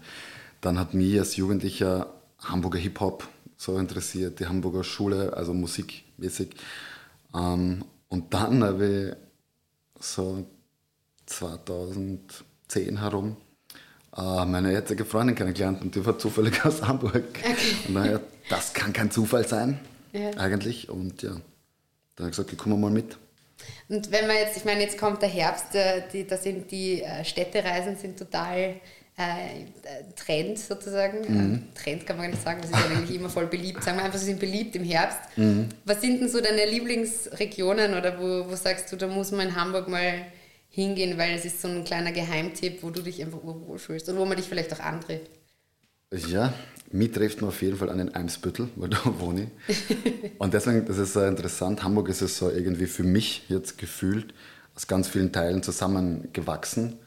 dann 0.61 0.79
hat 0.79 0.93
mich 0.93 1.19
als 1.19 1.35
Jugendlicher 1.35 2.13
Hamburger 2.39 2.79
Hip-Hop 2.79 3.27
so 3.57 3.77
interessiert, 3.77 4.39
die 4.39 4.45
Hamburger 4.45 4.85
Schule, 4.85 5.35
also 5.35 5.53
musikmäßig. 6.19 6.49
Ähm, 7.33 7.83
und 8.09 8.33
dann 8.33 8.63
habe 8.63 9.15
ich 9.99 10.03
so 10.03 10.45
2010 11.25 12.99
herum 12.99 13.37
äh, 14.17 14.45
meine 14.45 14.71
jetzige 14.71 15.05
Freundin 15.05 15.35
kennengelernt 15.35 15.81
und 15.81 15.95
die 15.95 16.05
war 16.05 16.17
zufällig 16.17 16.63
aus 16.65 16.81
Hamburg. 16.81 17.23
Okay. 17.39 17.55
Und 17.87 17.95
daher, 17.95 18.21
das 18.49 18.73
kann 18.73 18.93
kein 18.93 19.11
Zufall 19.11 19.47
sein, 19.47 19.79
ja. 20.11 20.31
eigentlich. 20.31 20.89
Und 20.89 21.21
ja, 21.21 21.31
dann 21.31 21.39
habe 22.17 22.29
ich 22.29 22.31
gesagt, 22.31 22.51
ich 22.51 22.57
komme 22.57 22.77
mal 22.77 22.91
mit. 22.91 23.17
Und 23.89 24.09
wenn 24.11 24.25
man 24.25 24.37
jetzt, 24.37 24.57
ich 24.57 24.65
meine, 24.65 24.81
jetzt 24.81 24.97
kommt 24.97 25.21
der 25.21 25.29
Herbst, 25.29 25.75
äh, 25.75 26.03
die, 26.11 26.25
da 26.25 26.37
sind 26.37 26.71
die 26.71 27.03
äh, 27.03 27.23
Städtereisen 27.25 27.97
sind 27.97 28.17
total 28.17 28.75
Trend 30.15 30.57
sozusagen. 30.57 31.19
Mhm. 31.21 31.63
Trend 31.75 32.05
kann 32.05 32.17
man 32.17 32.27
gar 32.27 32.31
nicht 32.31 32.43
sagen, 32.43 32.61
das 32.61 32.71
ist 32.71 32.77
ja 32.77 32.97
eigentlich 32.97 33.17
immer 33.17 33.29
voll 33.29 33.47
beliebt. 33.47 33.83
Sagen 33.83 33.97
wir 33.97 34.05
einfach, 34.05 34.19
sie 34.19 34.25
sind 34.25 34.39
beliebt 34.39 34.75
im 34.75 34.83
Herbst. 34.83 35.19
Mhm. 35.35 35.69
Was 35.85 36.01
sind 36.01 36.21
denn 36.21 36.29
so 36.29 36.39
deine 36.39 36.65
Lieblingsregionen 36.65 37.95
oder 37.95 38.19
wo, 38.19 38.49
wo 38.49 38.55
sagst 38.55 38.91
du, 38.91 38.95
da 38.95 39.07
muss 39.07 39.31
man 39.31 39.49
in 39.49 39.55
Hamburg 39.55 39.89
mal 39.89 40.25
hingehen, 40.69 41.17
weil 41.17 41.35
es 41.35 41.43
ist 41.43 41.61
so 41.61 41.67
ein 41.67 41.83
kleiner 41.83 42.11
Geheimtipp, 42.11 42.81
wo 42.81 42.91
du 42.91 43.01
dich 43.01 43.21
einfach 43.21 43.39
wohl 43.43 43.79
fühlst 43.79 44.07
und 44.07 44.17
wo 44.17 44.25
man 44.25 44.37
dich 44.37 44.45
vielleicht 44.45 44.73
auch 44.73 44.79
antrifft. 44.79 45.29
Ja, 46.27 46.53
mich 46.91 47.11
trifft 47.11 47.41
man 47.41 47.49
auf 47.49 47.61
jeden 47.61 47.77
Fall 47.77 47.89
an 47.89 47.97
den 47.97 48.15
Eimsbüttel, 48.15 48.69
weil 48.75 48.89
da 48.89 48.99
wohne 49.19 49.51
ich. 49.67 49.77
Und 50.37 50.53
deswegen, 50.53 50.85
das 50.85 50.97
ist 50.97 51.13
so 51.13 51.23
interessant, 51.23 51.83
Hamburg 51.83 52.09
ist 52.09 52.21
es 52.21 52.37
so 52.37 52.49
irgendwie 52.49 52.87
für 52.87 53.03
mich 53.03 53.43
jetzt 53.49 53.77
gefühlt 53.77 54.33
aus 54.75 54.87
ganz 54.87 55.07
vielen 55.07 55.31
Teilen 55.31 55.61
zusammengewachsen. 55.61 56.99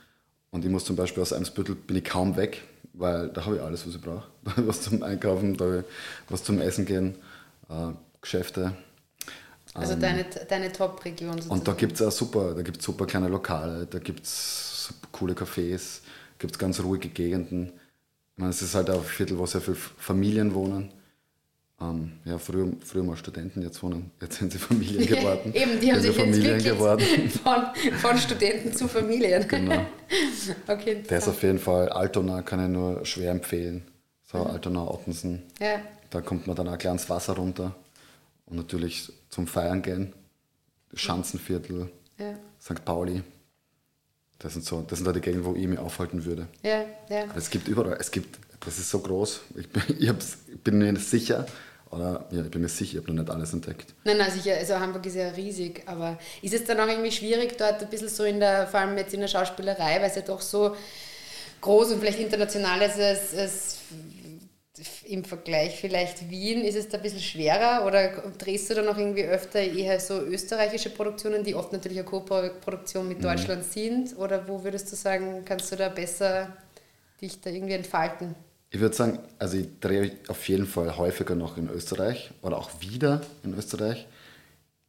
Und 0.52 0.64
ich 0.64 0.70
muss 0.70 0.84
zum 0.84 0.94
Beispiel 0.94 1.22
aus 1.22 1.32
Eimsbüttel, 1.32 1.74
bin 1.74 1.96
ich 1.96 2.04
kaum 2.04 2.36
weg, 2.36 2.62
weil 2.92 3.28
da 3.30 3.44
habe 3.44 3.56
ich 3.56 3.62
alles, 3.62 3.86
was 3.86 3.96
ich 3.96 4.00
brauche. 4.00 4.28
Da 4.44 4.50
habe 4.52 4.62
ich 4.62 4.68
was 4.68 4.82
zum 4.82 5.02
Einkaufen, 5.02 5.56
da 5.56 5.64
habe 5.64 5.78
ich 5.80 6.30
was 6.30 6.44
zum 6.44 6.60
Essen 6.60 6.86
gehen, 6.86 7.16
äh, 7.68 7.92
Geschäfte, 8.20 8.76
also 9.74 9.94
ähm, 9.94 10.00
deine, 10.00 10.24
deine 10.48 10.72
Top-Region 10.72 11.32
sozusagen. 11.32 11.58
Und 11.58 11.68
da 11.68 11.72
gibt 11.72 11.94
es 11.94 12.02
auch 12.02 12.12
super, 12.12 12.54
da 12.54 12.62
gibt 12.62 12.82
super 12.82 13.06
kleine 13.06 13.28
Lokale, 13.28 13.86
da 13.86 13.98
gibt 13.98 14.26
es 14.26 14.92
coole 15.12 15.34
Cafés, 15.34 16.00
gibt 16.38 16.52
es 16.52 16.58
ganz 16.58 16.80
ruhige 16.80 17.08
Gegenden. 17.08 17.72
Ich 18.34 18.38
meine, 18.38 18.50
es 18.50 18.60
ist 18.60 18.74
halt 18.74 18.90
auch 18.90 19.00
ein 19.00 19.04
Viertel, 19.04 19.38
wo 19.38 19.46
sehr 19.46 19.60
viele 19.60 19.76
Familien 19.76 20.54
wohnen. 20.54 20.92
Ähm, 21.82 22.12
ja, 22.24 22.38
früher, 22.38 22.72
früher 22.84 23.02
mal 23.02 23.16
Studenten, 23.16 23.62
jetzt 23.62 23.82
wohnen, 23.82 24.12
jetzt 24.20 24.38
sind 24.38 24.52
sie 24.52 24.58
Familien 24.58 25.06
geworden. 25.06 25.52
Eben, 25.52 25.80
die 25.80 25.92
haben 25.92 26.00
sich 26.00 26.14
Familien 26.14 26.52
entwickelt 26.54 26.78
geworden. 26.78 27.04
Von, 27.42 27.98
von 27.98 28.18
Studenten 28.18 28.72
zu 28.72 28.86
Familien. 28.86 29.48
Genau. 29.48 29.84
okay, 30.68 31.02
Der 31.08 31.18
ist 31.18 31.28
auf 31.28 31.42
jeden 31.42 31.58
Fall, 31.58 31.88
Altona 31.88 32.42
kann 32.42 32.62
ich 32.62 32.68
nur 32.68 33.04
schwer 33.04 33.32
empfehlen. 33.32 33.82
So, 34.30 34.38
mhm. 34.38 34.46
Altona, 34.48 34.86
Ottensen. 34.88 35.42
Ja. 35.58 35.80
Da 36.10 36.20
kommt 36.20 36.46
man 36.46 36.54
dann 36.54 36.68
auch 36.68 36.78
gleich 36.78 36.92
ins 36.92 37.10
Wasser 37.10 37.34
runter. 37.34 37.74
Und 38.46 38.56
natürlich 38.56 39.12
zum 39.30 39.46
Feiern 39.46 39.82
gehen. 39.82 40.12
Schanzenviertel, 40.94 41.90
ja. 42.18 42.34
St. 42.60 42.84
Pauli. 42.84 43.22
Das 44.38 44.52
sind, 44.52 44.64
so, 44.64 44.82
das 44.82 44.98
sind 44.98 45.06
da 45.06 45.12
die 45.12 45.20
Gegenden, 45.20 45.46
wo 45.46 45.54
ich 45.54 45.66
mich 45.66 45.78
aufhalten 45.78 46.24
würde. 46.24 46.48
Ja, 46.62 46.84
ja. 47.08 47.24
Aber 47.24 47.36
es 47.36 47.48
gibt 47.48 47.66
überall, 47.68 47.96
es 47.98 48.10
gibt, 48.10 48.38
das 48.60 48.78
ist 48.78 48.90
so 48.90 48.98
groß. 48.98 49.40
Ich 49.56 49.68
bin, 49.70 49.82
ich 49.98 50.60
bin 50.62 50.78
mir 50.78 50.96
sicher, 50.96 51.46
oder 51.92 52.26
ja, 52.30 52.42
ich 52.42 52.50
bin 52.50 52.62
mir 52.62 52.68
sicher, 52.68 52.98
ich 52.98 53.02
habe 53.02 53.12
noch 53.12 53.22
nicht 53.22 53.32
alles 53.32 53.52
entdeckt. 53.52 53.94
Nein, 54.04 54.16
nein, 54.16 54.30
sicher. 54.30 54.56
Also 54.56 54.80
Hamburg 54.80 55.04
ist 55.04 55.16
ja 55.16 55.28
riesig, 55.28 55.82
aber 55.86 56.18
ist 56.40 56.54
es 56.54 56.64
dann 56.64 56.80
auch 56.80 56.88
irgendwie 56.88 57.12
schwierig, 57.12 57.56
dort 57.58 57.82
ein 57.82 57.90
bisschen 57.90 58.08
so 58.08 58.24
in 58.24 58.40
der, 58.40 58.66
vor 58.66 58.80
allem 58.80 58.96
jetzt 58.96 59.12
in 59.12 59.20
der 59.20 59.28
Schauspielerei, 59.28 60.00
weil 60.00 60.08
es 60.08 60.16
ja 60.16 60.22
doch 60.22 60.40
so 60.40 60.74
groß 61.60 61.92
und 61.92 62.00
vielleicht 62.00 62.18
international 62.18 62.80
ist, 62.80 62.98
es, 62.98 63.32
es 63.34 63.78
im 65.04 65.22
Vergleich 65.24 65.78
vielleicht 65.78 66.30
Wien, 66.30 66.64
ist 66.64 66.76
es 66.76 66.88
da 66.88 66.96
ein 66.96 67.02
bisschen 67.02 67.20
schwerer 67.20 67.86
oder 67.86 68.32
drehst 68.38 68.70
du 68.70 68.74
da 68.74 68.82
noch 68.82 68.96
irgendwie 68.96 69.24
öfter 69.24 69.60
eher 69.60 70.00
so 70.00 70.18
österreichische 70.18 70.90
Produktionen, 70.90 71.44
die 71.44 71.54
oft 71.54 71.72
natürlich 71.72 71.98
eine 71.98 72.06
Co-Produktion 72.06 73.06
mit 73.06 73.18
mhm. 73.18 73.22
Deutschland 73.22 73.66
mhm. 73.66 73.70
sind? 73.70 74.18
Oder 74.18 74.48
wo 74.48 74.64
würdest 74.64 74.90
du 74.90 74.96
sagen, 74.96 75.44
kannst 75.44 75.70
du 75.70 75.76
da 75.76 75.90
besser 75.90 76.56
dich 77.20 77.40
da 77.40 77.50
irgendwie 77.50 77.74
entfalten? 77.74 78.34
Ich 78.74 78.80
würde 78.80 78.96
sagen, 78.96 79.18
also 79.38 79.58
ich 79.58 79.68
drehe 79.80 80.12
auf 80.28 80.48
jeden 80.48 80.64
Fall 80.64 80.96
häufiger 80.96 81.34
noch 81.34 81.58
in 81.58 81.68
Österreich 81.68 82.32
oder 82.40 82.56
auch 82.56 82.70
wieder 82.80 83.20
in 83.44 83.52
Österreich. 83.52 84.06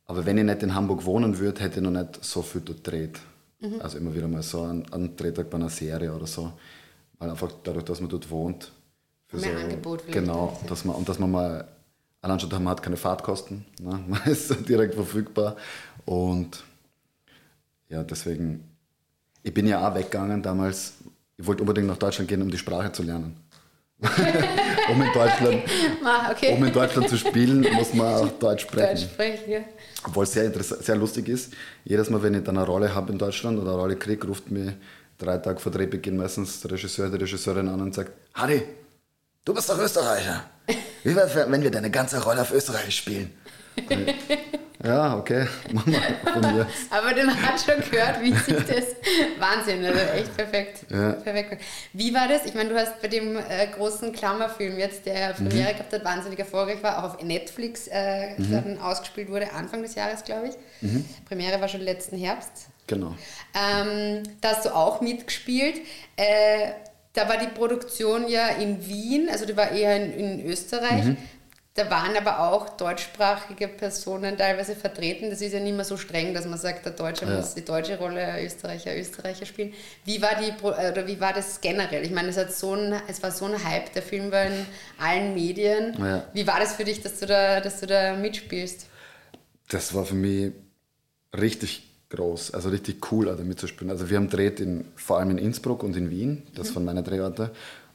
Aber 0.06 0.26
wenn 0.26 0.38
ich 0.38 0.46
nicht 0.46 0.64
in 0.64 0.74
Hamburg 0.74 1.04
wohnen 1.04 1.38
würde, 1.38 1.60
hätte 1.60 1.80
ich 1.80 1.84
noch 1.84 1.92
nicht 1.92 2.24
so 2.24 2.42
viel 2.42 2.62
dort 2.62 2.88
dreht. 2.88 3.20
Mhm. 3.60 3.82
Also 3.82 3.98
immer 3.98 4.16
wieder 4.16 4.30
mal 4.30 4.42
so 4.42 4.62
einen, 4.62 4.92
einen 4.94 5.18
Drehtag 5.18 5.50
bei 5.50 5.58
einer 5.58 5.68
Serie 5.68 6.14
oder 6.14 6.26
so. 6.26 6.54
Weil 7.20 7.30
einfach 7.30 7.52
dadurch, 7.62 7.84
dass 7.84 8.00
man 8.00 8.10
dort 8.10 8.30
wohnt, 8.32 8.72
für 9.28 9.38
Mehr 9.38 9.58
so, 9.58 9.64
Angebot. 9.66 10.08
Genau, 10.08 10.58
dass 10.70 10.86
man, 10.86 10.96
und 10.96 11.10
dass 11.10 11.20
man 11.20 11.32
mal, 11.32 11.68
allein 12.22 12.40
schon, 12.40 12.50
man 12.52 12.70
hat 12.70 12.82
keine 12.82 12.96
Fahrtkosten, 12.96 13.66
ne? 13.82 14.02
man 14.08 14.24
ist 14.26 14.70
direkt 14.70 14.96
verfügbar 14.96 15.58
und 16.06 16.64
ja, 17.90 18.02
deswegen, 18.02 18.64
ich 19.44 19.54
bin 19.54 19.68
ja 19.68 19.86
auch 19.86 19.94
weggegangen 19.94 20.42
damals, 20.42 20.94
ich 21.38 21.46
wollte 21.46 21.64
unbedingt 21.64 21.88
nach 21.88 21.98
Deutschland 21.98 22.30
gehen, 22.30 22.42
um 22.42 22.50
die 22.50 22.58
Sprache 22.58 22.92
zu 22.94 23.04
lernen. 23.04 23.43
um, 24.92 25.02
in 25.02 25.14
Deutschland, 25.14 25.64
okay. 26.32 26.54
um 26.54 26.64
in 26.64 26.74
Deutschland 26.74 27.10
zu 27.10 27.18
spielen, 27.18 27.66
muss 27.74 27.94
man 27.94 28.14
auch 28.14 28.30
Deutsch 28.40 28.64
sprechen. 28.64 28.90
Deutsch 28.90 29.04
sprechen, 29.04 29.52
ja. 29.52 29.60
Obwohl 30.06 30.26
es 30.26 30.34
sehr, 30.34 30.52
sehr 30.62 30.96
lustig 30.96 31.30
ist. 31.30 31.54
Jedes 31.86 32.10
Mal, 32.10 32.22
wenn 32.22 32.34
ich 32.34 32.44
dann 32.44 32.58
eine 32.58 32.66
Rolle 32.66 32.94
habe 32.94 33.12
in 33.12 33.18
Deutschland 33.18 33.60
oder 33.60 33.72
eine 33.72 33.80
Rolle 33.80 33.96
kriege, 33.96 34.28
ruft 34.28 34.52
mir 34.52 34.74
drei 35.18 35.38
Tage 35.38 35.60
vor 35.60 35.72
Drehbeginn 35.72 36.18
meistens 36.18 36.62
der 36.62 36.72
Regisseur, 36.72 37.10
die 37.10 37.18
Regisseurin 37.18 37.68
an 37.70 37.82
und 37.82 37.96
sagt, 37.96 38.12
Harry, 38.34 38.64
Du 39.46 39.54
bist 39.54 39.70
doch 39.70 39.78
Österreicher. 39.78 40.46
Wie 41.04 41.14
wär's, 41.14 41.36
wenn 41.36 41.62
wir 41.62 41.72
deine 41.72 41.92
ganze 41.92 42.24
Rolle 42.24 42.42
auf 42.42 42.54
Österreich 42.54 42.96
spielen? 42.96 43.34
Ja, 44.84 45.18
okay, 45.18 45.48
mach 45.72 45.86
mal 45.86 46.02
von 46.34 46.42
mir. 46.42 46.68
Aber 46.90 47.14
den 47.14 47.30
hat 47.30 47.62
schon 47.62 47.90
gehört, 47.90 48.22
wie 48.22 48.34
sich 48.34 48.66
das. 48.66 48.96
Wahnsinn, 49.40 49.86
also 49.86 49.98
echt 49.98 50.36
perfekt. 50.36 50.86
Ja. 50.90 51.14
perfekt. 51.14 51.62
Wie 51.94 52.14
war 52.14 52.28
das? 52.28 52.46
Ich 52.46 52.54
meine, 52.54 52.70
du 52.70 52.78
hast 52.78 53.02
bei 53.02 53.08
dem 53.08 53.38
äh, 53.38 53.68
großen 53.74 54.12
Klammerfilm 54.12 54.78
jetzt, 54.78 55.06
der 55.06 55.34
Premiere 55.34 55.72
mhm. 55.72 55.78
gehabt 55.78 55.94
hat, 55.94 56.04
wahnsinnig 56.04 56.38
erfolgreich 56.38 56.84
war, 56.84 57.00
auch 57.00 57.14
auf 57.14 57.24
Netflix 57.24 57.88
äh, 57.88 58.38
mhm. 58.38 58.78
ausgespielt 58.82 59.30
wurde, 59.30 59.54
Anfang 59.54 59.82
des 59.84 59.96
Jahres, 59.96 60.26
glaube 60.26 60.50
ich. 60.50 60.56
Mhm. 60.82 61.06
Premiere 61.30 61.62
war 61.62 61.70
schon 61.70 61.82
letzten 61.82 62.18
Herbst. 62.18 62.68
Genau. 62.88 63.16
Ähm, 63.56 64.24
da 64.42 64.50
hast 64.50 64.66
du 64.66 64.76
auch 64.76 65.00
mitgespielt. 65.00 65.78
Äh, 66.18 66.72
da 67.14 67.30
war 67.30 67.38
die 67.38 67.48
Produktion 67.48 68.28
ja 68.28 68.48
in 68.48 68.86
Wien, 68.88 69.30
also 69.32 69.46
die 69.46 69.56
war 69.56 69.72
eher 69.72 69.96
in, 69.96 70.14
in 70.14 70.46
Österreich. 70.46 71.16
Mhm. 71.76 71.80
Da 71.82 71.90
waren 71.90 72.16
aber 72.16 72.52
auch 72.52 72.70
deutschsprachige 72.78 73.68
Personen 73.68 74.38
teilweise 74.38 74.76
vertreten. 74.76 75.30
Das 75.30 75.42
ist 75.42 75.54
ja 75.54 75.60
nicht 75.60 75.76
mehr 75.76 75.86
so 75.86 75.98
streng, 75.98 76.34
dass 76.34 76.46
man 76.46 76.60
sagt, 76.60 76.86
der 76.86 76.94
Deutsche 76.94 77.26
Ja. 77.26 77.38
muss 77.38 77.56
die 77.56 77.66
deutsche 77.66 77.98
Rolle, 77.98 78.44
Österreicher, 78.44 78.96
Österreicher 78.96 79.46
spielen. 79.46 79.74
Wie 80.06 80.22
war, 80.22 80.36
die, 80.40 80.50
äh, 80.50 80.92
oder 80.92 81.08
wie 81.08 81.20
war 81.20 81.34
das 81.34 81.62
generell? 81.62 82.04
Ich 82.04 82.12
meine, 82.12 82.30
es, 82.30 82.38
hat 82.38 82.54
so 82.54 82.76
ein, 82.76 82.94
es 83.08 83.24
war 83.24 83.32
so 83.32 83.46
ein 83.46 83.64
Hype, 83.64 83.92
der 83.94 84.04
Film 84.04 84.32
war 84.32 84.46
in 84.46 84.66
allen 85.00 85.34
Medien. 85.34 85.96
Ja. 86.00 86.28
Wie 86.34 86.46
war 86.46 86.60
das 86.60 86.74
für 86.76 86.84
dich, 86.84 87.02
dass 87.02 87.20
du 87.20 87.26
da, 87.26 87.60
dass 87.60 87.80
du 87.80 87.88
da 87.88 88.16
mitspielst? 88.16 88.88
Das 89.70 89.94
war 89.96 90.06
für 90.06 90.16
mich 90.16 90.52
richtig 91.36 91.90
groß, 92.10 92.54
also 92.54 92.70
richtig 92.70 93.12
cool, 93.12 93.26
da 93.26 93.34
mitzuspielen. 93.44 93.90
Also 93.90 94.12
wir 94.12 94.18
haben 94.18 94.30
dreht 94.30 94.60
in, 94.60 94.86
vor 94.96 95.18
allem 95.18 95.32
in 95.32 95.38
Innsbruck 95.40 95.82
und 95.82 95.98
in 95.98 96.12
Wien, 96.12 96.44
das 96.54 96.76
waren 96.76 96.86
meine 96.86 97.02
Drehorte. 97.02 97.50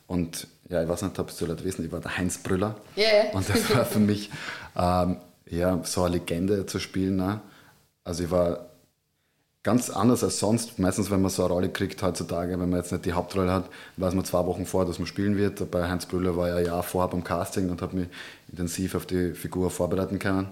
Und 0.09 0.49
ja, 0.69 0.83
ich 0.83 0.89
weiß 0.89 1.03
nicht, 1.03 1.19
ob 1.19 1.37
du 1.37 1.47
Leute 1.47 1.65
wissen, 1.65 1.85
ich 1.85 1.93
war 1.93 2.01
der 2.01 2.17
Heinz 2.17 2.39
Brüller. 2.39 2.75
Ja, 2.97 3.05
ja. 3.05 3.31
Und 3.33 3.49
das 3.49 3.73
war 3.75 3.85
für 3.85 4.01
mich 4.01 4.31
ähm, 4.75 5.19
ja, 5.49 5.81
so 5.85 6.03
eine 6.03 6.17
Legende 6.17 6.67
zu 6.67 6.81
spielen. 6.81 7.17
Ne? 7.17 7.41
Also 8.05 8.25
ich 8.25 8.31
war 8.31 8.67
ganz 9.63 9.91
anders 9.91 10.25
als 10.25 10.39
sonst. 10.39 10.79
Meistens, 10.79 11.11
wenn 11.11 11.21
man 11.21 11.31
so 11.31 11.45
eine 11.45 11.53
Rolle 11.53 11.69
kriegt 11.69 12.03
heutzutage, 12.03 12.59
wenn 12.59 12.71
man 12.71 12.81
jetzt 12.81 12.91
nicht 12.91 13.05
die 13.05 13.13
Hauptrolle 13.13 13.53
hat, 13.53 13.69
weiß 13.99 14.15
man 14.15 14.25
zwei 14.25 14.47
Wochen 14.47 14.65
vor, 14.65 14.87
dass 14.87 14.99
man 14.99 15.07
spielen 15.07 15.37
wird. 15.37 15.71
Bei 15.71 15.89
Heinz 15.89 16.07
Brüller 16.07 16.37
war 16.37 16.49
ich 16.49 16.55
ein 16.55 16.65
Jahr 16.65 16.83
vorher 16.83 17.11
beim 17.11 17.23
Casting 17.23 17.69
und 17.69 17.83
habe 17.83 17.97
mich 17.97 18.09
intensiv 18.51 18.95
auf 18.95 19.05
die 19.05 19.35
Figur 19.35 19.71
vorbereiten 19.71 20.19
können. 20.19 20.49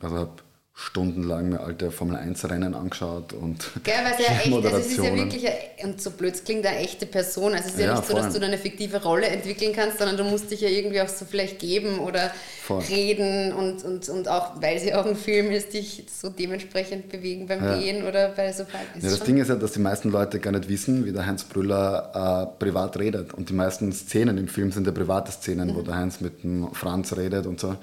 Also 0.00 0.18
habe 0.18 0.32
stundenlang 0.82 1.50
mir 1.50 1.60
alte 1.60 1.90
Formel 1.90 2.16
1 2.16 2.48
Rennen 2.48 2.74
angeschaut 2.74 3.34
und 3.34 3.70
Gell, 3.84 3.94
weil 4.02 4.14
es 4.18 4.26
ja 4.26 4.32
echt, 4.32 4.52
also 4.52 4.76
es 4.78 4.86
ist 4.86 4.96
ja 4.96 5.14
wirklich, 5.14 5.46
eine, 5.46 5.92
und 5.92 6.00
so 6.00 6.10
blöd 6.10 6.42
klingt, 6.42 6.64
eine 6.64 6.78
echte 6.78 7.04
Person. 7.04 7.52
Also 7.52 7.66
es 7.66 7.74
ist 7.74 7.80
ja, 7.80 7.86
Ja, 7.88 7.96
nicht 7.96 8.06
so, 8.08 8.14
dass 8.14 8.32
du 8.32 8.40
da 8.40 8.46
eine 8.46 8.56
fiktive 8.56 9.02
Rolle 9.02 9.26
entwickeln 9.26 9.74
kannst, 9.74 9.98
sondern 9.98 10.16
du 10.16 10.24
musst 10.24 10.50
dich 10.50 10.62
ja 10.62 10.70
irgendwie 10.70 11.02
auch 11.02 11.08
so 11.08 11.26
vielleicht 11.26 11.58
geben 11.58 11.98
oder 11.98 12.30
Voll. 12.62 12.82
reden 12.88 13.52
und, 13.52 13.84
und, 13.84 14.08
und 14.08 14.28
auch, 14.28 14.60
weil 14.62 14.78
sie 14.78 14.94
auch 14.94 15.04
ein 15.04 15.16
Film 15.16 15.50
ist, 15.50 15.74
dich 15.74 16.06
so 16.10 16.30
dementsprechend 16.30 17.10
bewegen 17.10 17.46
beim 17.46 17.62
Ja. 17.62 17.76
Gehen 17.78 18.06
oder 18.06 18.30
bei 18.30 18.50
so 18.52 18.64
Verhalten. 18.64 19.00
Ja, 19.02 19.10
das 19.10 19.20
Ding 19.20 19.36
ist 19.36 19.48
ja, 19.48 19.56
dass 19.56 19.72
die 19.72 19.80
meisten 19.80 20.10
Leute 20.10 20.40
gar 20.40 20.52
nicht 20.52 20.68
wissen, 20.70 21.04
wie 21.04 21.12
der 21.12 21.26
Heinz 21.26 21.44
Brüller 21.44 22.48
äh, 22.58 22.58
privat 22.58 22.98
redet. 22.98 23.34
Und 23.34 23.50
die 23.50 23.54
meisten 23.54 23.92
Szenen 23.92 24.38
im 24.38 24.48
Film 24.48 24.72
sind 24.72 24.86
ja 24.86 24.92
private 24.92 25.30
Szenen, 25.30 25.74
wo 25.76 25.82
der 25.82 25.96
Heinz 25.96 26.22
mit 26.22 26.42
dem 26.42 26.72
Franz 26.72 27.14
redet 27.16 27.46
und 27.46 27.60
so. 27.60 27.76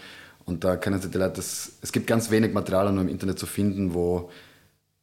Und 0.47 0.63
da 0.63 0.77
können 0.77 0.99
sich 1.01 1.11
die 1.11 1.17
Leute, 1.17 1.35
das, 1.35 1.73
es 1.81 1.91
gibt 1.91 2.07
ganz 2.07 2.31
wenig 2.31 2.53
Material 2.53 2.91
nur 2.91 3.01
im 3.03 3.09
Internet 3.09 3.37
zu 3.37 3.45
finden, 3.45 3.93
wo 3.93 4.31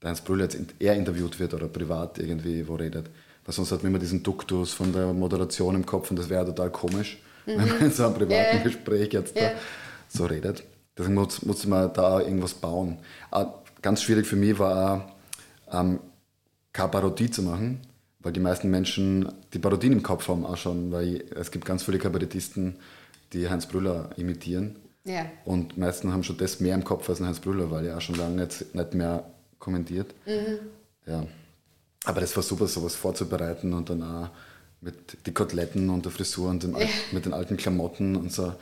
der 0.02 0.08
Heinz 0.08 0.22
Brüller 0.22 0.44
jetzt 0.44 0.58
eher 0.78 0.94
interviewt 0.94 1.38
wird 1.38 1.52
oder 1.52 1.68
privat 1.68 2.18
irgendwie 2.18 2.66
wo 2.66 2.74
redet. 2.76 3.10
Weil 3.44 3.54
sonst 3.54 3.70
hat 3.70 3.82
man 3.82 3.92
immer 3.92 3.98
diesen 3.98 4.22
Duktus 4.22 4.72
von 4.72 4.92
der 4.92 5.12
Moderation 5.12 5.74
im 5.74 5.84
Kopf 5.84 6.10
und 6.10 6.18
das 6.18 6.30
wäre 6.30 6.46
total 6.46 6.70
komisch, 6.70 7.18
wenn 7.44 7.58
man 7.68 7.80
in 7.80 7.92
so 7.92 8.06
einem 8.06 8.14
privaten 8.14 8.56
Ja. 8.56 8.62
Gespräch 8.62 9.12
jetzt 9.12 9.36
da 9.36 9.52
so 10.08 10.24
redet. 10.24 10.64
Deswegen 10.96 11.14
muss, 11.14 11.42
muss 11.42 11.66
man 11.66 11.92
da 11.92 12.20
irgendwas 12.20 12.54
bauen. 12.54 12.98
Auch 13.30 13.64
ganz 13.82 14.02
schwierig 14.02 14.26
für 14.26 14.36
mich 14.36 14.58
war 14.58 15.06
auch, 15.68 15.80
ähm, 15.80 16.00
keine 16.72 16.88
Parodie 16.88 17.30
zu 17.30 17.42
machen, 17.42 17.80
weil 18.20 18.32
die 18.32 18.40
meisten 18.40 18.70
Menschen 18.70 19.30
die 19.52 19.58
Parodien 19.58 19.92
im 19.92 20.02
Kopf 20.02 20.26
haben 20.28 20.46
auch 20.46 20.56
schon, 20.56 20.90
weil 20.90 21.22
es 21.34 21.50
gibt 21.50 21.66
ganz 21.66 21.82
viele 21.82 21.98
Kabarettisten, 21.98 22.76
die 23.34 23.50
Heinz 23.50 23.66
Brüller 23.66 24.08
imitieren. 24.16 24.76
Ja. 25.04 25.26
Und 25.44 25.76
meisten 25.76 26.12
haben 26.12 26.24
schon 26.24 26.38
das 26.38 26.60
mehr 26.60 26.74
im 26.74 26.82
Kopf 26.84 27.08
als 27.08 27.20
ein 27.20 27.26
Heinz 27.26 27.38
Brüller, 27.40 27.70
weil 27.70 27.86
er 27.86 27.98
auch 27.98 28.00
schon 28.00 28.14
lange 28.14 28.42
nicht, 28.42 28.74
nicht 28.74 28.94
mehr 28.94 29.24
kommentiert. 29.58 30.14
Ja. 31.06 31.26
Aber 32.04 32.20
das 32.20 32.34
war 32.36 32.42
super, 32.42 32.66
sowas 32.66 32.94
vorzubereiten 32.94 33.72
und 33.74 33.90
dann 33.90 34.02
auch 34.02 34.30
mit 34.80 35.16
die 35.26 35.32
Koteletten 35.32 35.88
und 35.90 36.04
der 36.04 36.12
Frisur 36.12 36.50
und 36.50 36.62
dem, 36.62 36.74
al- 36.74 36.88
mit 37.12 37.24
den 37.24 37.32
alten 37.32 37.56
Klamotten 37.56 38.16
und 38.16 38.32
so. 38.32 38.54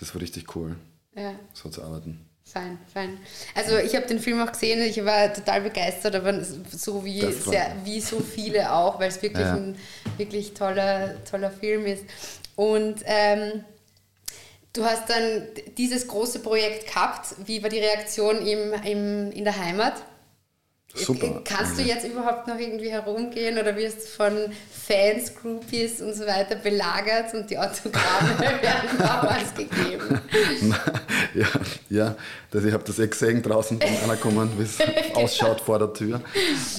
Das 0.00 0.14
war 0.14 0.22
richtig 0.22 0.54
cool, 0.56 0.76
Ja. 1.16 1.34
so 1.52 1.68
zu 1.68 1.82
arbeiten. 1.82 2.20
Fein, 2.44 2.78
fein. 2.92 3.18
Also 3.54 3.78
ich 3.78 3.96
habe 3.96 4.06
den 4.06 4.18
Film 4.20 4.40
auch 4.40 4.52
gesehen, 4.52 4.80
ich 4.82 5.02
war 5.04 5.32
total 5.32 5.62
begeistert, 5.62 6.14
aber 6.14 6.44
so 6.44 7.04
wie, 7.04 7.20
sehr, 7.32 7.74
wie 7.84 8.00
so 8.00 8.20
viele 8.20 8.70
auch, 8.72 9.00
weil 9.00 9.08
es 9.08 9.22
wirklich 9.22 9.42
Ja. 9.46 9.54
ein 9.54 9.76
wirklich 10.18 10.54
toller, 10.54 11.24
toller 11.24 11.50
Film 11.50 11.86
ist. 11.86 12.04
Und 12.54 12.96
ähm, 13.06 13.64
du 14.74 14.84
hast 14.84 15.08
dann 15.08 15.46
dieses 15.78 16.06
große 16.06 16.40
Projekt 16.40 16.88
gehabt. 16.88 17.34
Wie 17.46 17.62
war 17.62 17.70
die 17.70 17.78
Reaktion 17.78 18.46
im, 18.46 18.72
im, 18.84 19.32
in 19.32 19.44
der 19.44 19.56
Heimat? 19.56 19.94
Super. 20.96 21.42
Kannst 21.44 21.76
du 21.76 21.82
jetzt 21.82 22.06
überhaupt 22.06 22.46
noch 22.46 22.56
irgendwie 22.56 22.88
herumgehen 22.88 23.58
oder 23.58 23.74
wirst 23.74 23.98
du 23.98 24.06
von 24.06 24.32
Fans, 24.70 25.34
Groupies 25.34 26.00
und 26.00 26.14
so 26.14 26.24
weiter 26.24 26.54
belagert 26.54 27.34
und 27.34 27.50
die 27.50 27.58
Autogramme 27.58 28.38
werden 28.38 28.98
damals 28.98 29.52
gegeben? 29.54 30.20
ja, 31.34 31.48
ja 31.90 32.16
das, 32.52 32.64
ich 32.64 32.72
habe 32.72 32.84
das 32.84 33.00
eh 33.00 33.08
gesehen 33.08 33.42
draußen 33.42 33.80
von 33.80 34.04
einer 34.04 34.16
kommen, 34.16 34.56
wie 34.56 34.62
es 34.62 34.78
ausschaut 35.14 35.60
vor 35.60 35.80
der 35.80 35.92
Tür. 35.92 36.20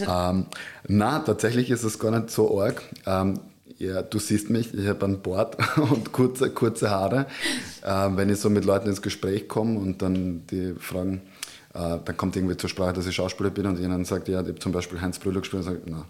Ähm, 0.08 0.46
na, 0.88 1.20
tatsächlich 1.20 1.70
ist 1.70 1.84
es 1.84 2.00
gar 2.00 2.18
nicht 2.18 2.32
so 2.32 2.62
arg. 2.62 2.84
Ähm, 3.06 3.42
ja, 3.78 4.02
du 4.02 4.20
siehst 4.20 4.50
mich, 4.50 4.74
ich 4.74 4.88
habe 4.88 5.06
einen 5.06 5.22
Bart 5.22 5.58
und 5.78 6.12
kurze, 6.12 6.50
kurze 6.52 6.90
Haare. 6.90 7.28
Ähm, 7.84 8.18
wenn 8.18 8.30
ich 8.30 8.40
so 8.40 8.50
mit 8.50 8.66
Leuten 8.66 8.88
ins 8.88 9.02
Gespräch 9.02 9.48
komme 9.48 9.80
und 9.80 10.02
dann 10.02 10.46
die 10.48 10.76
fragen, 10.80 11.22
äh, 11.74 11.98
dann 12.04 12.18
kommt 12.18 12.36
irgendwie 12.36 12.58
zur 12.58 12.70
Sprache, 12.70 12.94
dass 12.94 13.08
ich 13.08 13.16
Schauspieler 13.16 13.50
bin 13.50 13.66
und 13.66 13.80
jemand 13.80 14.08
sagt, 14.08 14.28
ja, 14.28 14.42
ich 14.42 14.48
habe 14.48 14.60
zum 14.60 14.72
Beispiel 14.72 15.02
Heinz 15.02 15.20
Brüller 15.20 15.42
gespielt 15.42 15.64
und 15.64 15.72
sage, 15.72 15.82
na, 15.86 16.06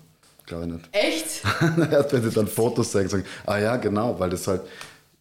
glaube 0.45 0.65
ich 0.65 0.73
nicht. 0.73 0.89
Echt? 0.91 1.43
Erst 1.91 2.13
wenn 2.13 2.23
sie 2.23 2.31
dann 2.31 2.47
Fotos 2.47 2.91
zeigen, 2.91 3.09
sagen, 3.09 3.25
ah 3.45 3.57
ja, 3.57 3.77
genau, 3.77 4.19
weil 4.19 4.29
das 4.29 4.47
halt 4.47 4.61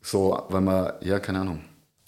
so, 0.03 0.43
weil 0.49 0.61
man, 0.61 0.93
ja, 1.01 1.19
keine 1.21 1.41
Ahnung. 1.41 1.61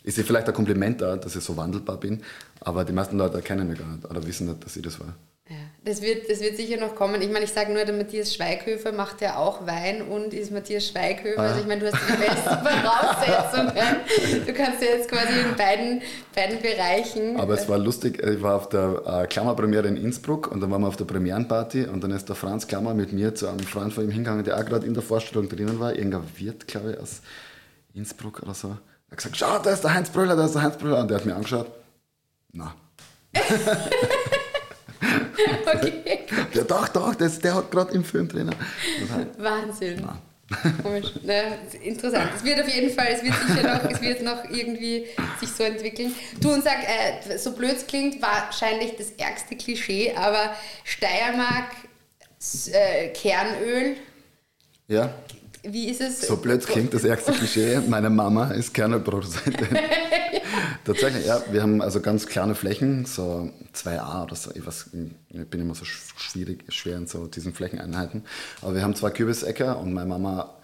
Ist 0.02 0.18
ja 0.18 0.24
vielleicht 0.24 0.46
ein 0.46 0.54
Kompliment 0.54 1.00
da, 1.00 1.16
dass 1.16 1.34
ich 1.34 1.42
so 1.42 1.56
wandelbar 1.56 1.96
bin, 1.96 2.22
aber 2.60 2.84
die 2.84 2.92
meisten 2.92 3.18
Leute 3.18 3.42
kennen 3.42 3.68
mich 3.68 3.78
gar 3.78 3.88
nicht 3.88 4.04
oder 4.04 4.24
wissen 4.24 4.46
nicht, 4.46 4.64
dass 4.64 4.76
ich 4.76 4.82
das 4.82 5.00
war. 5.00 5.14
Ja, 5.48 5.54
das 5.85 6.02
wird, 6.02 6.28
das 6.28 6.40
wird 6.40 6.56
sicher 6.56 6.76
noch 6.76 6.96
kommen. 6.96 7.22
Ich 7.22 7.30
meine, 7.30 7.44
ich 7.44 7.52
sage 7.52 7.72
nur, 7.72 7.85
der 7.85 7.94
Matthias 7.94 8.35
Schweighöfer 8.35 8.90
macht 8.90 9.20
ja 9.20 9.37
auch 9.37 9.64
Wein 9.64 10.02
und 10.02 10.35
ist 10.35 10.50
Matthias 10.50 10.88
Schweighöfer. 10.88 11.40
Also 11.40 11.61
ich 11.61 11.66
meine, 11.68 11.82
du 11.82 11.92
hast 11.92 12.02
die 12.02 12.16
besten 12.16 12.66
Voraussetzungen. 12.66 14.44
Du 14.44 14.52
kannst 14.52 14.82
ja 14.82 14.88
jetzt 14.88 15.09
quasi 15.09 15.38
in 15.38 15.54
beiden, 15.56 16.02
beiden 16.35 16.61
Bereichen. 16.61 17.38
Aber 17.38 17.54
es 17.54 17.68
war 17.68 17.78
lustig, 17.78 18.20
ich 18.20 18.42
war 18.42 18.56
auf 18.56 18.68
der 18.70 19.02
äh, 19.06 19.26
Klammerpremiere 19.28 19.87
in 19.87 19.96
Innsbruck 19.96 20.50
und 20.50 20.61
dann 20.61 20.70
waren 20.72 20.80
wir 20.80 20.88
auf 20.88 20.96
der 20.96 21.04
Premierenparty 21.04 21.85
und 21.85 22.02
dann 22.02 22.11
ist 22.11 22.28
der 22.28 22.35
Franz 22.35 22.66
Klammer 22.66 22.94
mit 22.94 23.12
mir 23.12 23.37
zu 23.37 23.46
einem 23.46 23.61
Freund 23.61 23.92
von 23.92 24.02
ihm 24.02 24.11
hingegangen, 24.11 24.42
der 24.42 24.59
auch 24.59 24.64
gerade 24.64 24.85
in 24.85 24.94
der 24.94 25.04
Vorstellung 25.04 25.48
drinnen 25.48 25.78
war, 25.78 25.94
irgendein 25.94 26.24
Wirt, 26.37 26.66
glaube 26.66 26.94
ich, 26.94 26.98
aus 26.98 27.22
Innsbruck 27.94 28.42
oder 28.42 28.54
so. 28.54 28.68
Er 28.70 29.12
hat 29.12 29.18
gesagt, 29.18 29.37
schau, 29.37 29.59
da 29.61 29.70
ist 29.70 29.85
der 29.85 29.94
Heinz 29.94 30.11
Brüller, 30.11 30.35
da 30.35 30.46
ist 30.46 30.56
der 30.56 30.62
Heinz 30.62 30.76
Brüller. 30.76 30.98
Und 30.98 31.09
der 31.09 31.18
hat 31.18 31.24
mir 31.24 31.37
angeschaut, 31.37 31.70
na. 32.52 32.74
okay. 35.75 36.27
Der, 36.55 36.64
doch, 36.64 36.88
doch, 36.88 37.14
das, 37.14 37.38
der 37.38 37.55
hat 37.55 37.70
gerade 37.70 37.92
im 37.94 38.05
Film 38.05 38.29
halt, 39.12 39.38
Wahnsinn. 39.38 40.07
Komisch. 40.83 41.07
Ne, 41.25 41.59
interessant. 41.83 42.31
Es 42.37 42.44
wird 42.44 42.61
auf 42.61 42.68
jeden 42.72 42.90
Fall, 42.90 43.09
es 43.11 43.22
wird 43.22 43.35
sicher 43.49 43.75
noch, 43.75 43.90
es 43.90 44.01
wird 44.01 44.22
noch 44.22 44.44
irgendwie 44.49 45.07
sich 45.40 45.51
so 45.51 45.64
entwickeln. 45.64 46.14
Du 46.40 46.53
und 46.53 46.62
sag, 46.62 46.79
äh, 46.85 47.37
so 47.37 47.53
blöd 47.53 47.77
es 47.77 47.87
klingt, 47.87 48.22
wahrscheinlich 48.22 48.96
das 48.96 49.11
ärgste 49.12 49.57
Klischee, 49.57 50.14
aber 50.14 50.55
Steiermark, 50.85 51.72
äh, 52.72 53.09
Kernöl, 53.09 53.96
ja, 54.88 55.12
wie 55.70 55.88
ist 55.88 56.00
es? 56.00 56.26
so 56.26 56.37
blöd 56.37 56.66
klingt 56.66 56.94
das 56.94 57.05
erste 57.05 57.33
Klischee. 57.33 57.81
Meine 57.88 58.11
Mama 58.11 58.50
ist 58.52 58.72
Kernelproduzentin. 58.74 59.68
Tatsächlich, 60.85 61.26
ja. 61.26 61.42
Wir 61.50 61.62
haben 61.62 61.83
also 61.83 62.00
ganz 62.00 62.26
kleine 62.26 62.55
Flächen, 62.55 63.05
so 63.07 63.50
2a 63.74 64.24
oder 64.24 64.37
so. 64.37 64.50
Ich, 64.55 64.64
weiß, 64.66 64.90
ich 65.31 65.46
bin 65.48 65.61
immer 65.61 65.74
so 65.74 65.85
sch- 65.85 66.12
schwierig, 66.18 66.64
schwer 66.72 66.96
in 66.96 67.07
so 67.07 67.26
diesen 67.26 67.52
Flächeneinheiten. 67.52 68.22
Aber 68.62 68.74
wir 68.74 68.83
haben 68.83 68.94
zwei 68.94 69.11
Kürbisäcker 69.11 69.79
und 69.79 69.92
meine 69.92 70.09
Mama 70.09 70.55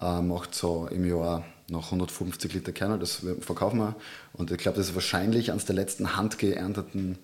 äh, 0.00 0.20
macht 0.22 0.54
so 0.54 0.86
im 0.90 1.04
Jahr 1.08 1.44
noch 1.68 1.86
150 1.86 2.52
Liter 2.54 2.72
Kernel, 2.72 2.98
das 2.98 3.22
verkaufen 3.40 3.78
wir. 3.78 3.94
Und 4.34 4.50
ich 4.50 4.58
glaube, 4.58 4.76
das 4.78 4.88
ist 4.88 4.94
wahrscheinlich 4.94 5.50
eines 5.50 5.64
der 5.64 5.74
letzten 5.74 6.16
handgeernteten 6.16 7.18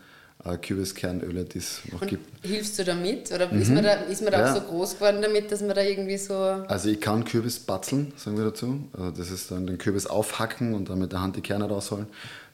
Kürbiskernöle, 0.62 1.44
die 1.44 1.58
es 1.58 1.80
noch 1.92 2.00
Und 2.02 2.08
gibt. 2.08 2.44
hilfst 2.46 2.78
du 2.78 2.84
damit? 2.84 3.30
Oder 3.32 3.50
ist 3.52 3.70
man 3.70 3.82
da, 3.82 3.92
ist 3.94 4.22
man 4.22 4.32
da 4.32 4.38
Mhm. 4.38 4.44
Ja. 4.44 4.52
auch 4.52 4.56
so 4.56 4.60
groß 4.62 4.94
geworden 4.94 5.20
damit, 5.22 5.50
dass 5.52 5.60
man 5.60 5.74
da 5.74 5.82
irgendwie 5.82 6.16
so. 6.16 6.34
Also 6.34 6.88
ich 6.88 7.00
kann 7.00 7.24
Kürbis 7.24 7.58
batzeln, 7.58 8.12
sagen 8.16 8.36
wir 8.38 8.44
dazu. 8.44 8.78
Also 8.96 9.10
das 9.10 9.30
ist 9.30 9.50
dann 9.50 9.66
den 9.66 9.78
Kürbis 9.78 10.06
aufhacken 10.06 10.74
und 10.74 10.88
dann 10.88 10.98
mit 11.00 11.12
der 11.12 11.20
Hand 11.20 11.36
die 11.36 11.40
Kerne 11.40 11.68
rausholen. 11.68 12.06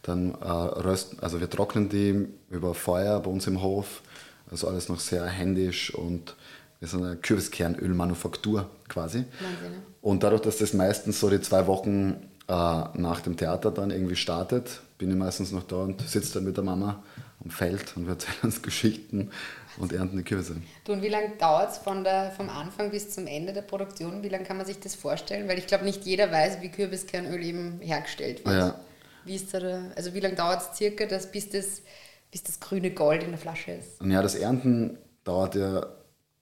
Dann 0.03 0.33
äh, 0.35 0.47
rösten, 0.49 1.19
also 1.21 1.41
wir 1.41 1.49
trocknen 1.49 1.89
die 1.89 2.27
über 2.51 2.75
Feuer 2.75 3.21
bei 3.21 3.31
uns 3.31 3.47
im 3.47 3.63
Hof. 3.63 4.03
Also 4.51 4.69
alles 4.69 4.89
noch 4.89 5.01
sehr 5.01 5.25
händisch 5.27 5.95
und 5.95 6.37
wir 6.81 6.89
sind 6.89 7.03
eine 7.05 7.17
Kürbiskernölmanufaktur 7.17 8.69
quasi. 8.89 9.19
Wahnsinn, 9.19 9.73
ne? 9.73 9.83
Und 10.03 10.23
dadurch, 10.23 10.43
dass 10.43 10.59
das 10.59 10.75
meistens 10.75 11.21
so 11.21 11.31
die 11.31 11.41
zwei 11.41 11.67
Wochen 11.67 12.17
äh, 12.47 12.53
nach 12.53 13.21
dem 13.23 13.37
Theater 13.37 13.71
dann 13.71 13.91
irgendwie 13.91 14.17
startet, 14.17 14.81
bin 14.99 15.11
ich 15.11 15.17
meistens 15.17 15.51
noch 15.53 15.63
da 15.65 15.77
und 15.77 16.01
sitze 16.07 16.35
dann 16.35 16.45
mit 16.45 16.57
der 16.57 16.65
Mama 16.65 17.03
am 17.45 17.51
Feld 17.51 17.97
und 17.97 18.07
wir 18.07 18.15
erzählen 18.15 18.37
uns 18.43 18.63
Geschichten 18.63 19.31
und 19.77 19.93
ernten 19.93 20.17
die 20.17 20.23
Kürbisse. 20.23 20.57
Du, 20.85 20.93
und 20.93 21.03
wie 21.03 21.09
lange 21.09 21.31
dauert 21.39 21.73
es 21.73 21.79
vom 21.79 22.49
Anfang 22.49 22.91
bis 22.91 23.11
zum 23.11 23.27
Ende 23.27 23.53
der 23.53 23.63
Produktion? 23.63 24.23
Wie 24.23 24.29
lange 24.29 24.45
kann 24.45 24.57
man 24.57 24.67
sich 24.67 24.81
das 24.81 24.95
vorstellen? 24.95 25.49
Weil 25.49 25.59
ich 25.59 25.67
glaube, 25.67 25.85
nicht 25.85 26.05
jeder 26.05 26.31
weiß, 26.31 26.61
wie 26.63 26.71
Kürbiskernöl 26.71 27.43
eben 27.43 27.81
hergestellt 27.81 28.45
wird. 28.45 28.57
Ja. 28.57 28.81
Wie 29.25 29.35
ist 29.35 29.53
da 29.53 29.61
der, 29.61 29.93
also 29.97 30.15
wie 30.15 30.21
lange 30.21 30.35
dauert 30.35 30.63
es 30.63 30.77
circa, 30.77 31.07
dass, 31.07 31.31
bis, 31.31 31.51
das, 31.51 31.83
bis 32.31 32.43
das 32.43 32.61
grüne 32.61 32.91
Gold 32.91 33.23
in 33.23 33.31
der 33.31 33.39
Flasche 33.39 33.73
ist? 33.73 34.01
Und 34.01 34.11
ja, 34.11 34.23
das 34.23 34.35
Ernten 34.35 34.99
dauert 35.25 35.55
ja, 35.55 35.87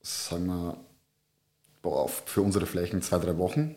sagen 0.00 0.46
wir, 0.46 0.76
boah, 1.80 2.08
für 2.08 2.42
unsere 2.42 2.66
Flächen 2.66 3.02
zwei, 3.02 3.18
drei 3.18 3.38
Wochen, 3.38 3.74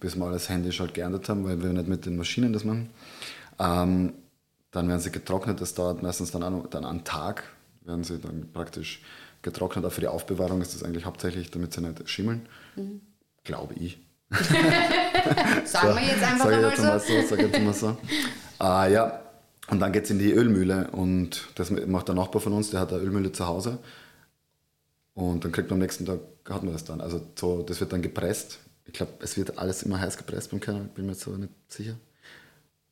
bis 0.00 0.16
wir 0.16 0.24
alles 0.26 0.48
händisch 0.48 0.80
halt 0.80 0.94
geerntet 0.94 1.28
haben, 1.28 1.44
weil 1.44 1.62
wir 1.62 1.70
nicht 1.70 1.88
mit 1.88 2.06
den 2.06 2.16
Maschinen 2.16 2.52
das 2.52 2.64
machen. 2.64 2.90
Ähm, 3.58 4.14
dann 4.72 4.88
werden 4.88 5.00
sie 5.00 5.12
getrocknet, 5.12 5.60
das 5.60 5.74
dauert 5.74 6.02
meistens 6.02 6.32
dann, 6.32 6.40
noch, 6.40 6.66
dann 6.68 6.84
einen 6.84 7.04
Tag, 7.04 7.44
werden 7.82 8.02
sie 8.02 8.18
dann 8.18 8.50
praktisch 8.52 9.02
getrocknet. 9.42 9.84
Auch 9.84 9.92
für 9.92 10.00
die 10.00 10.08
Aufbewahrung 10.08 10.60
ist 10.60 10.74
das 10.74 10.82
eigentlich 10.82 11.04
hauptsächlich, 11.04 11.50
damit 11.50 11.72
sie 11.72 11.82
nicht 11.82 12.08
schimmeln. 12.08 12.48
Glaube 13.44 13.74
ich. 13.74 14.00
Sagen 15.64 15.94
wir 15.94 16.02
jetzt 16.02 16.22
einfach 16.22 16.46
einmal 16.46 16.70
jetzt 16.70 16.82
mal 16.82 17.00
so. 17.00 17.20
so, 17.20 17.28
sag 17.28 17.38
jetzt 17.40 17.60
mal 17.60 17.74
so. 17.74 17.96
Ah, 18.58 18.86
ja, 18.86 19.20
und 19.68 19.80
dann 19.80 19.90
geht 19.90 20.04
es 20.04 20.10
in 20.10 20.20
die 20.20 20.30
Ölmühle 20.30 20.88
und 20.92 21.48
das 21.56 21.70
macht 21.70 22.06
der 22.06 22.14
Nachbar 22.14 22.40
von 22.40 22.52
uns, 22.52 22.70
der 22.70 22.78
hat 22.78 22.92
eine 22.92 23.02
Ölmühle 23.02 23.32
zu 23.32 23.46
Hause. 23.46 23.78
Und 25.14 25.44
dann 25.44 25.50
kriegt 25.50 25.68
man 25.68 25.78
am 25.78 25.80
nächsten 25.80 26.06
Tag, 26.06 26.20
hat 26.48 26.62
man 26.62 26.72
das 26.72 26.84
dann. 26.84 27.00
Also 27.00 27.20
so, 27.34 27.62
das 27.62 27.80
wird 27.80 27.92
dann 27.92 28.02
gepresst. 28.02 28.60
Ich 28.84 28.92
glaube, 28.92 29.12
es 29.20 29.36
wird 29.36 29.58
alles 29.58 29.82
immer 29.82 30.00
heiß 30.00 30.16
gepresst 30.16 30.50
beim 30.52 30.60
Kernel, 30.60 30.84
bin 30.94 31.06
mir 31.06 31.12
jetzt 31.12 31.26
aber 31.26 31.38
nicht 31.38 31.52
sicher. 31.68 31.96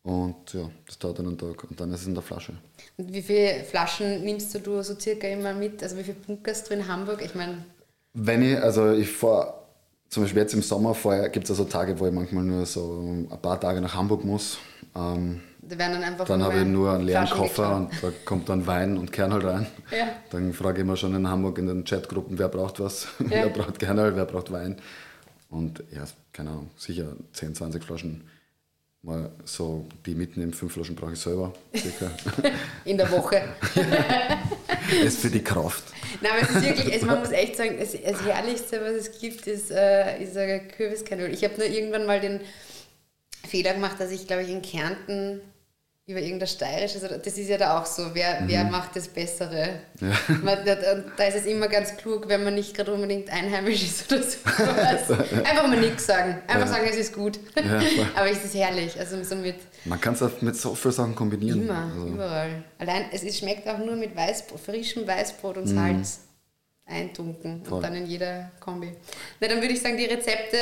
Und 0.02 0.54
ja, 0.54 0.70
das 0.86 0.98
dauert 0.98 1.18
dann 1.18 1.26
einen 1.26 1.38
Tag 1.38 1.62
und 1.64 1.78
dann 1.78 1.92
ist 1.92 2.00
es 2.02 2.06
in 2.06 2.14
der 2.14 2.22
Flasche. 2.22 2.54
Und 2.96 3.12
wie 3.12 3.20
viele 3.22 3.62
Flaschen 3.64 4.22
nimmst 4.24 4.54
du 4.66 4.82
so 4.82 4.98
circa 4.98 5.26
immer 5.28 5.52
mit? 5.52 5.82
Also 5.82 5.96
wie 5.98 6.02
viele 6.04 6.16
Bunkers 6.16 6.64
du 6.64 6.74
in 6.74 6.88
Hamburg? 6.88 7.20
Ich 7.22 7.34
meine, 7.34 7.64
Wenn 8.14 8.42
ich, 8.42 8.56
also 8.58 8.92
ich 8.92 9.10
fahre, 9.10 9.54
zum 10.08 10.22
Beispiel 10.22 10.42
jetzt 10.42 10.54
im 10.54 10.62
Sommer 10.62 10.96
gibt 11.28 11.44
es 11.44 11.50
also 11.50 11.64
Tage, 11.64 11.98
wo 12.00 12.06
ich 12.06 12.12
manchmal 12.12 12.44
nur 12.44 12.64
so 12.64 13.26
ein 13.30 13.40
paar 13.42 13.60
Tage 13.60 13.80
nach 13.80 13.94
Hamburg 13.94 14.24
muss. 14.24 14.58
Ähm, 14.96 15.42
da 15.62 15.78
werden 15.78 15.92
dann 15.92 16.02
einfach 16.02 16.24
Dann 16.24 16.42
habe 16.42 16.60
ich 16.60 16.64
nur 16.64 16.92
einen 16.92 17.04
leeren 17.04 17.26
Flaschen 17.26 17.46
Koffer 17.46 17.76
und 17.76 17.90
da 18.02 18.10
kommt 18.24 18.48
dann 18.48 18.66
Wein 18.66 18.96
und 18.96 19.12
Kernel 19.12 19.46
rein. 19.46 19.66
Ja. 19.90 20.08
Dann 20.30 20.54
frage 20.54 20.78
ich 20.78 20.82
immer 20.82 20.96
schon 20.96 21.14
in 21.14 21.28
Hamburg 21.28 21.58
in 21.58 21.66
den 21.66 21.84
Chatgruppen, 21.84 22.38
wer 22.38 22.48
braucht 22.48 22.80
was, 22.80 23.06
Ja. 23.20 23.26
wer 23.30 23.48
braucht 23.50 23.78
Kernel, 23.78 24.16
wer 24.16 24.24
braucht 24.24 24.50
Wein. 24.50 24.80
Und 25.50 25.84
ja, 25.92 26.04
keine 26.32 26.50
Ahnung, 26.50 26.70
sicher 26.76 27.12
10, 27.34 27.54
20 27.54 27.84
Flaschen. 27.84 28.22
Mal 29.02 29.30
so, 29.44 29.86
die 30.04 30.14
mitnehmen, 30.14 30.52
fünf 30.52 30.74
Flaschen 30.74 30.94
brauche 30.94 31.14
ich 31.14 31.20
selber. 31.20 31.54
Circa. 31.74 32.10
in 32.84 32.98
der 32.98 33.10
Woche. 33.10 33.54
ist 35.04 35.20
für 35.20 35.30
die 35.30 35.42
Kraft. 35.42 35.84
Nein, 36.20 36.32
aber 36.32 36.42
es 36.42 36.50
ist 36.50 36.62
wirklich, 36.62 36.92
also 36.92 37.06
man 37.06 37.20
muss 37.20 37.30
echt 37.30 37.56
sagen, 37.56 37.76
das, 37.78 37.92
das 37.92 38.22
Herrlichste, 38.22 38.80
was 38.82 38.92
es 38.92 39.18
gibt, 39.18 39.46
ist, 39.46 39.70
äh, 39.70 40.22
ist 40.22 40.36
ein 40.36 40.68
Kürbiskernöl. 40.68 41.32
Ich 41.32 41.42
habe 41.44 41.54
nur 41.56 41.66
irgendwann 41.66 42.04
mal 42.04 42.20
den 42.20 42.40
Fehler 43.48 43.72
gemacht, 43.72 43.98
dass 43.98 44.10
ich, 44.10 44.26
glaube 44.26 44.42
ich, 44.42 44.50
in 44.50 44.60
Kärnten 44.60 45.40
über 46.11 46.20
irgendein 46.20 46.49
steirisches, 46.49 47.03
das 47.03 47.38
ist 47.38 47.49
ja 47.49 47.57
da 47.57 47.79
auch 47.81 47.87
so, 47.87 48.11
wer, 48.14 48.40
wer 48.46 48.64
macht 48.64 48.96
das 48.96 49.09
Bessere? 49.09 49.81
Man, 50.42 50.59
da, 50.64 50.75
da 51.16 51.25
ist 51.25 51.37
es 51.37 51.46
immer 51.46 51.68
ganz 51.68 51.96
klug, 51.96 52.29
wenn 52.29 52.44
man 52.44 52.55
nicht 52.55 52.75
gerade 52.77 52.92
unbedingt 52.92 53.31
einheimisch 53.31 53.83
ist 53.85 54.12
oder 54.12 54.23
so. 54.23 54.37
Also, 54.64 55.14
einfach 55.44 55.66
mal 55.66 55.79
nichts 55.81 56.07
sagen. 56.07 56.38
Einfach 56.46 56.66
sagen, 56.68 56.87
es 56.90 56.96
ist 56.96 57.14
gut. 57.14 57.38
Ja, 57.57 57.81
voll. 57.81 58.07
Aber 58.16 58.31
es 58.31 58.44
ist 58.44 58.55
herrlich. 58.55 58.99
Also 58.99 59.23
so 59.23 59.37
mit 59.37 59.57
Man 59.85 60.01
kann 60.01 60.14
es 60.14 60.23
mit 60.42 60.57
so 60.57 60.75
vielen 60.75 60.92
Sachen 60.94 61.14
kombinieren. 61.14 61.62
immer, 61.62 61.90
Also, 61.94 62.07
überall. 62.09 62.64
Allein, 62.79 63.05
es 63.12 63.23
ist, 63.23 63.38
schmeckt 63.38 63.68
auch 63.68 63.79
nur 63.79 63.96
mit 63.96 64.14
Weißbrot, 64.16 64.61
frischem 64.61 65.07
Weißbrot 65.07 65.57
Mhm. 65.57 65.62
und 65.62 65.68
Salz 65.68 66.20
eintunken 66.87 67.62
und 67.68 67.83
dann 67.83 67.94
in 67.94 68.07
jeder 68.07 68.51
Kombi. 68.61 68.92
Na, 69.40 69.46
dann 69.49 69.61
würde 69.61 69.75
ich 69.75 69.81
sagen, 69.81 69.96
die 69.96 70.07
Rezepte 70.07 70.57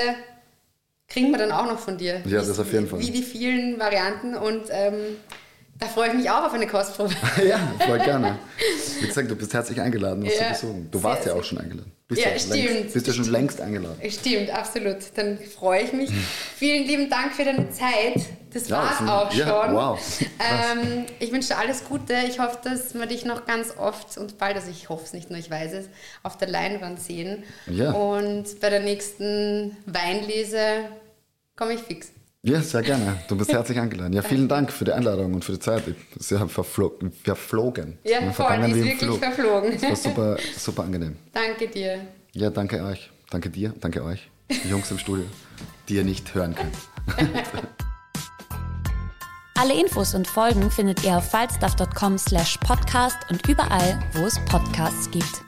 kriegen 1.09 1.31
wir 1.31 1.39
dann 1.39 1.53
auch 1.53 1.67
noch 1.67 1.79
von 1.79 1.97
dir. 1.99 2.21
Ja, 2.27 2.39
das 2.39 2.59
auf 2.59 2.73
jeden 2.73 2.87
Fall. 2.89 3.01
Wie 3.01 3.11
die 3.11 3.23
vielen 3.23 3.79
Varianten 3.79 4.35
und 4.35 4.65
ähm, 4.71 4.95
da 5.79 5.87
freue 5.87 6.09
ich 6.09 6.15
mich 6.15 6.31
auch 6.31 6.45
auf 6.45 6.53
eine 6.53 6.67
Kostprobe. 6.67 7.15
ja, 7.49 7.59
voll 7.87 7.99
gerne. 8.01 8.39
Wie 9.01 9.07
gesagt, 9.07 9.31
du 9.31 9.37
bist 9.37 9.55
herzlich 9.55 9.81
eingeladen, 9.81 10.25
uns 10.25 10.33
Ja, 10.39 10.53
zu 10.55 10.67
besuchen. 10.67 10.91
Du 10.91 10.99
sehr, 10.99 11.05
warst 11.05 11.25
ja 11.27 11.33
sehr. 11.33 11.41
auch 11.41 11.45
schon 11.45 11.59
eingeladen. 11.59 11.93
Bist 12.09 12.23
Ja, 12.23 12.31
ja, 12.31 12.39
stimmt. 12.39 12.55
Längst, 12.65 12.95
bist 12.95 13.07
ja 13.07 13.13
schon 13.13 13.31
längst 13.31 13.61
eingeladen. 13.61 14.11
Stimmt, 14.11 14.49
absolut. 14.51 14.97
Dann 15.15 15.39
freue 15.39 15.83
ich 15.83 15.93
mich. 15.93 16.11
Vielen 16.57 16.87
lieben 16.87 17.11
Dank 17.11 17.35
für 17.35 17.45
deine 17.45 17.69
Zeit. 17.69 18.25
Das 18.51 18.67
Ja, 18.69 18.79
war's 18.79 19.01
auch 19.31 19.35
ja, 19.35 19.47
schon. 19.67 19.75
wow. 19.75 20.01
Ähm, 20.41 21.05
ich 21.19 21.31
wünsche 21.33 21.49
dir 21.49 21.59
alles 21.59 21.85
Gute. 21.85 22.15
Ich 22.27 22.39
hoffe, 22.39 22.59
dass 22.65 22.95
wir 22.95 23.05
dich 23.05 23.27
noch 23.27 23.45
ganz 23.45 23.77
oft 23.77 24.17
und 24.17 24.39
bald, 24.39 24.57
also 24.57 24.71
ich 24.71 24.89
hoffe 24.89 25.05
es 25.05 25.13
nicht 25.13 25.29
nur, 25.29 25.39
ich 25.39 25.51
weiß 25.51 25.75
es, 25.75 25.85
auf 26.23 26.39
der 26.39 26.49
Leinwand 26.49 26.99
sehen. 26.99 27.45
Ja. 27.67 27.91
Und 27.93 28.59
bei 28.61 28.71
der 28.71 28.81
nächsten 28.81 29.77
Weinlese 29.85 30.87
komme 31.57 31.75
ich 31.75 31.81
fix. 31.81 32.09
Ja, 32.43 32.63
sehr 32.63 32.83
gerne. 32.83 33.17
Du 33.29 33.37
bist 33.37 33.53
herzlich 33.55 33.79
eingeladen. 33.79 34.13
Ja, 34.13 34.23
vielen 34.23 34.49
Dank 34.49 34.73
für 34.73 34.85
die 34.85 34.93
Einladung 34.93 35.35
und 35.35 35.45
für 35.45 35.53
die 35.53 35.59
Zeit. 35.59 35.83
Ich 35.89 35.97
sehr 36.25 36.47
verflo 36.49 36.97
verflogen. 37.25 37.99
Ja, 38.05 38.31
voll, 38.33 38.47
die 38.65 38.71
ist 38.71 38.77
wirklich 38.77 38.99
Flug. 38.99 39.19
verflogen. 39.19 39.73
Das 39.73 39.83
war 39.83 39.97
super, 40.13 40.37
super 40.57 40.83
angenehm. 40.85 41.17
Danke 41.33 41.69
dir. 41.69 42.01
Ja, 42.33 42.51
danke 42.51 42.83
euch. 42.85 43.11
Danke 43.31 43.51
dir, 43.51 43.75
danke 43.81 44.03
euch, 44.03 44.31
die 44.49 44.69
Jungs 44.71 44.91
im 44.91 44.99
Studio, 44.99 45.27
die 45.89 45.97
ihr 45.97 46.05
nicht 46.05 46.35
hören 46.35 46.55
könnt. 46.55 46.75
Alle 49.55 49.79
Infos 49.79 50.15
und 50.15 50.27
Folgen 50.27 50.71
findet 50.71 51.05
ihr 51.05 51.19
auf 51.19 51.31
falstaff.com 51.31 52.17
slash 52.17 52.57
podcast 52.59 53.19
und 53.29 53.47
überall, 53.49 53.99
wo 54.15 54.25
es 54.25 54.39
Podcasts 54.47 55.11
gibt. 55.11 55.48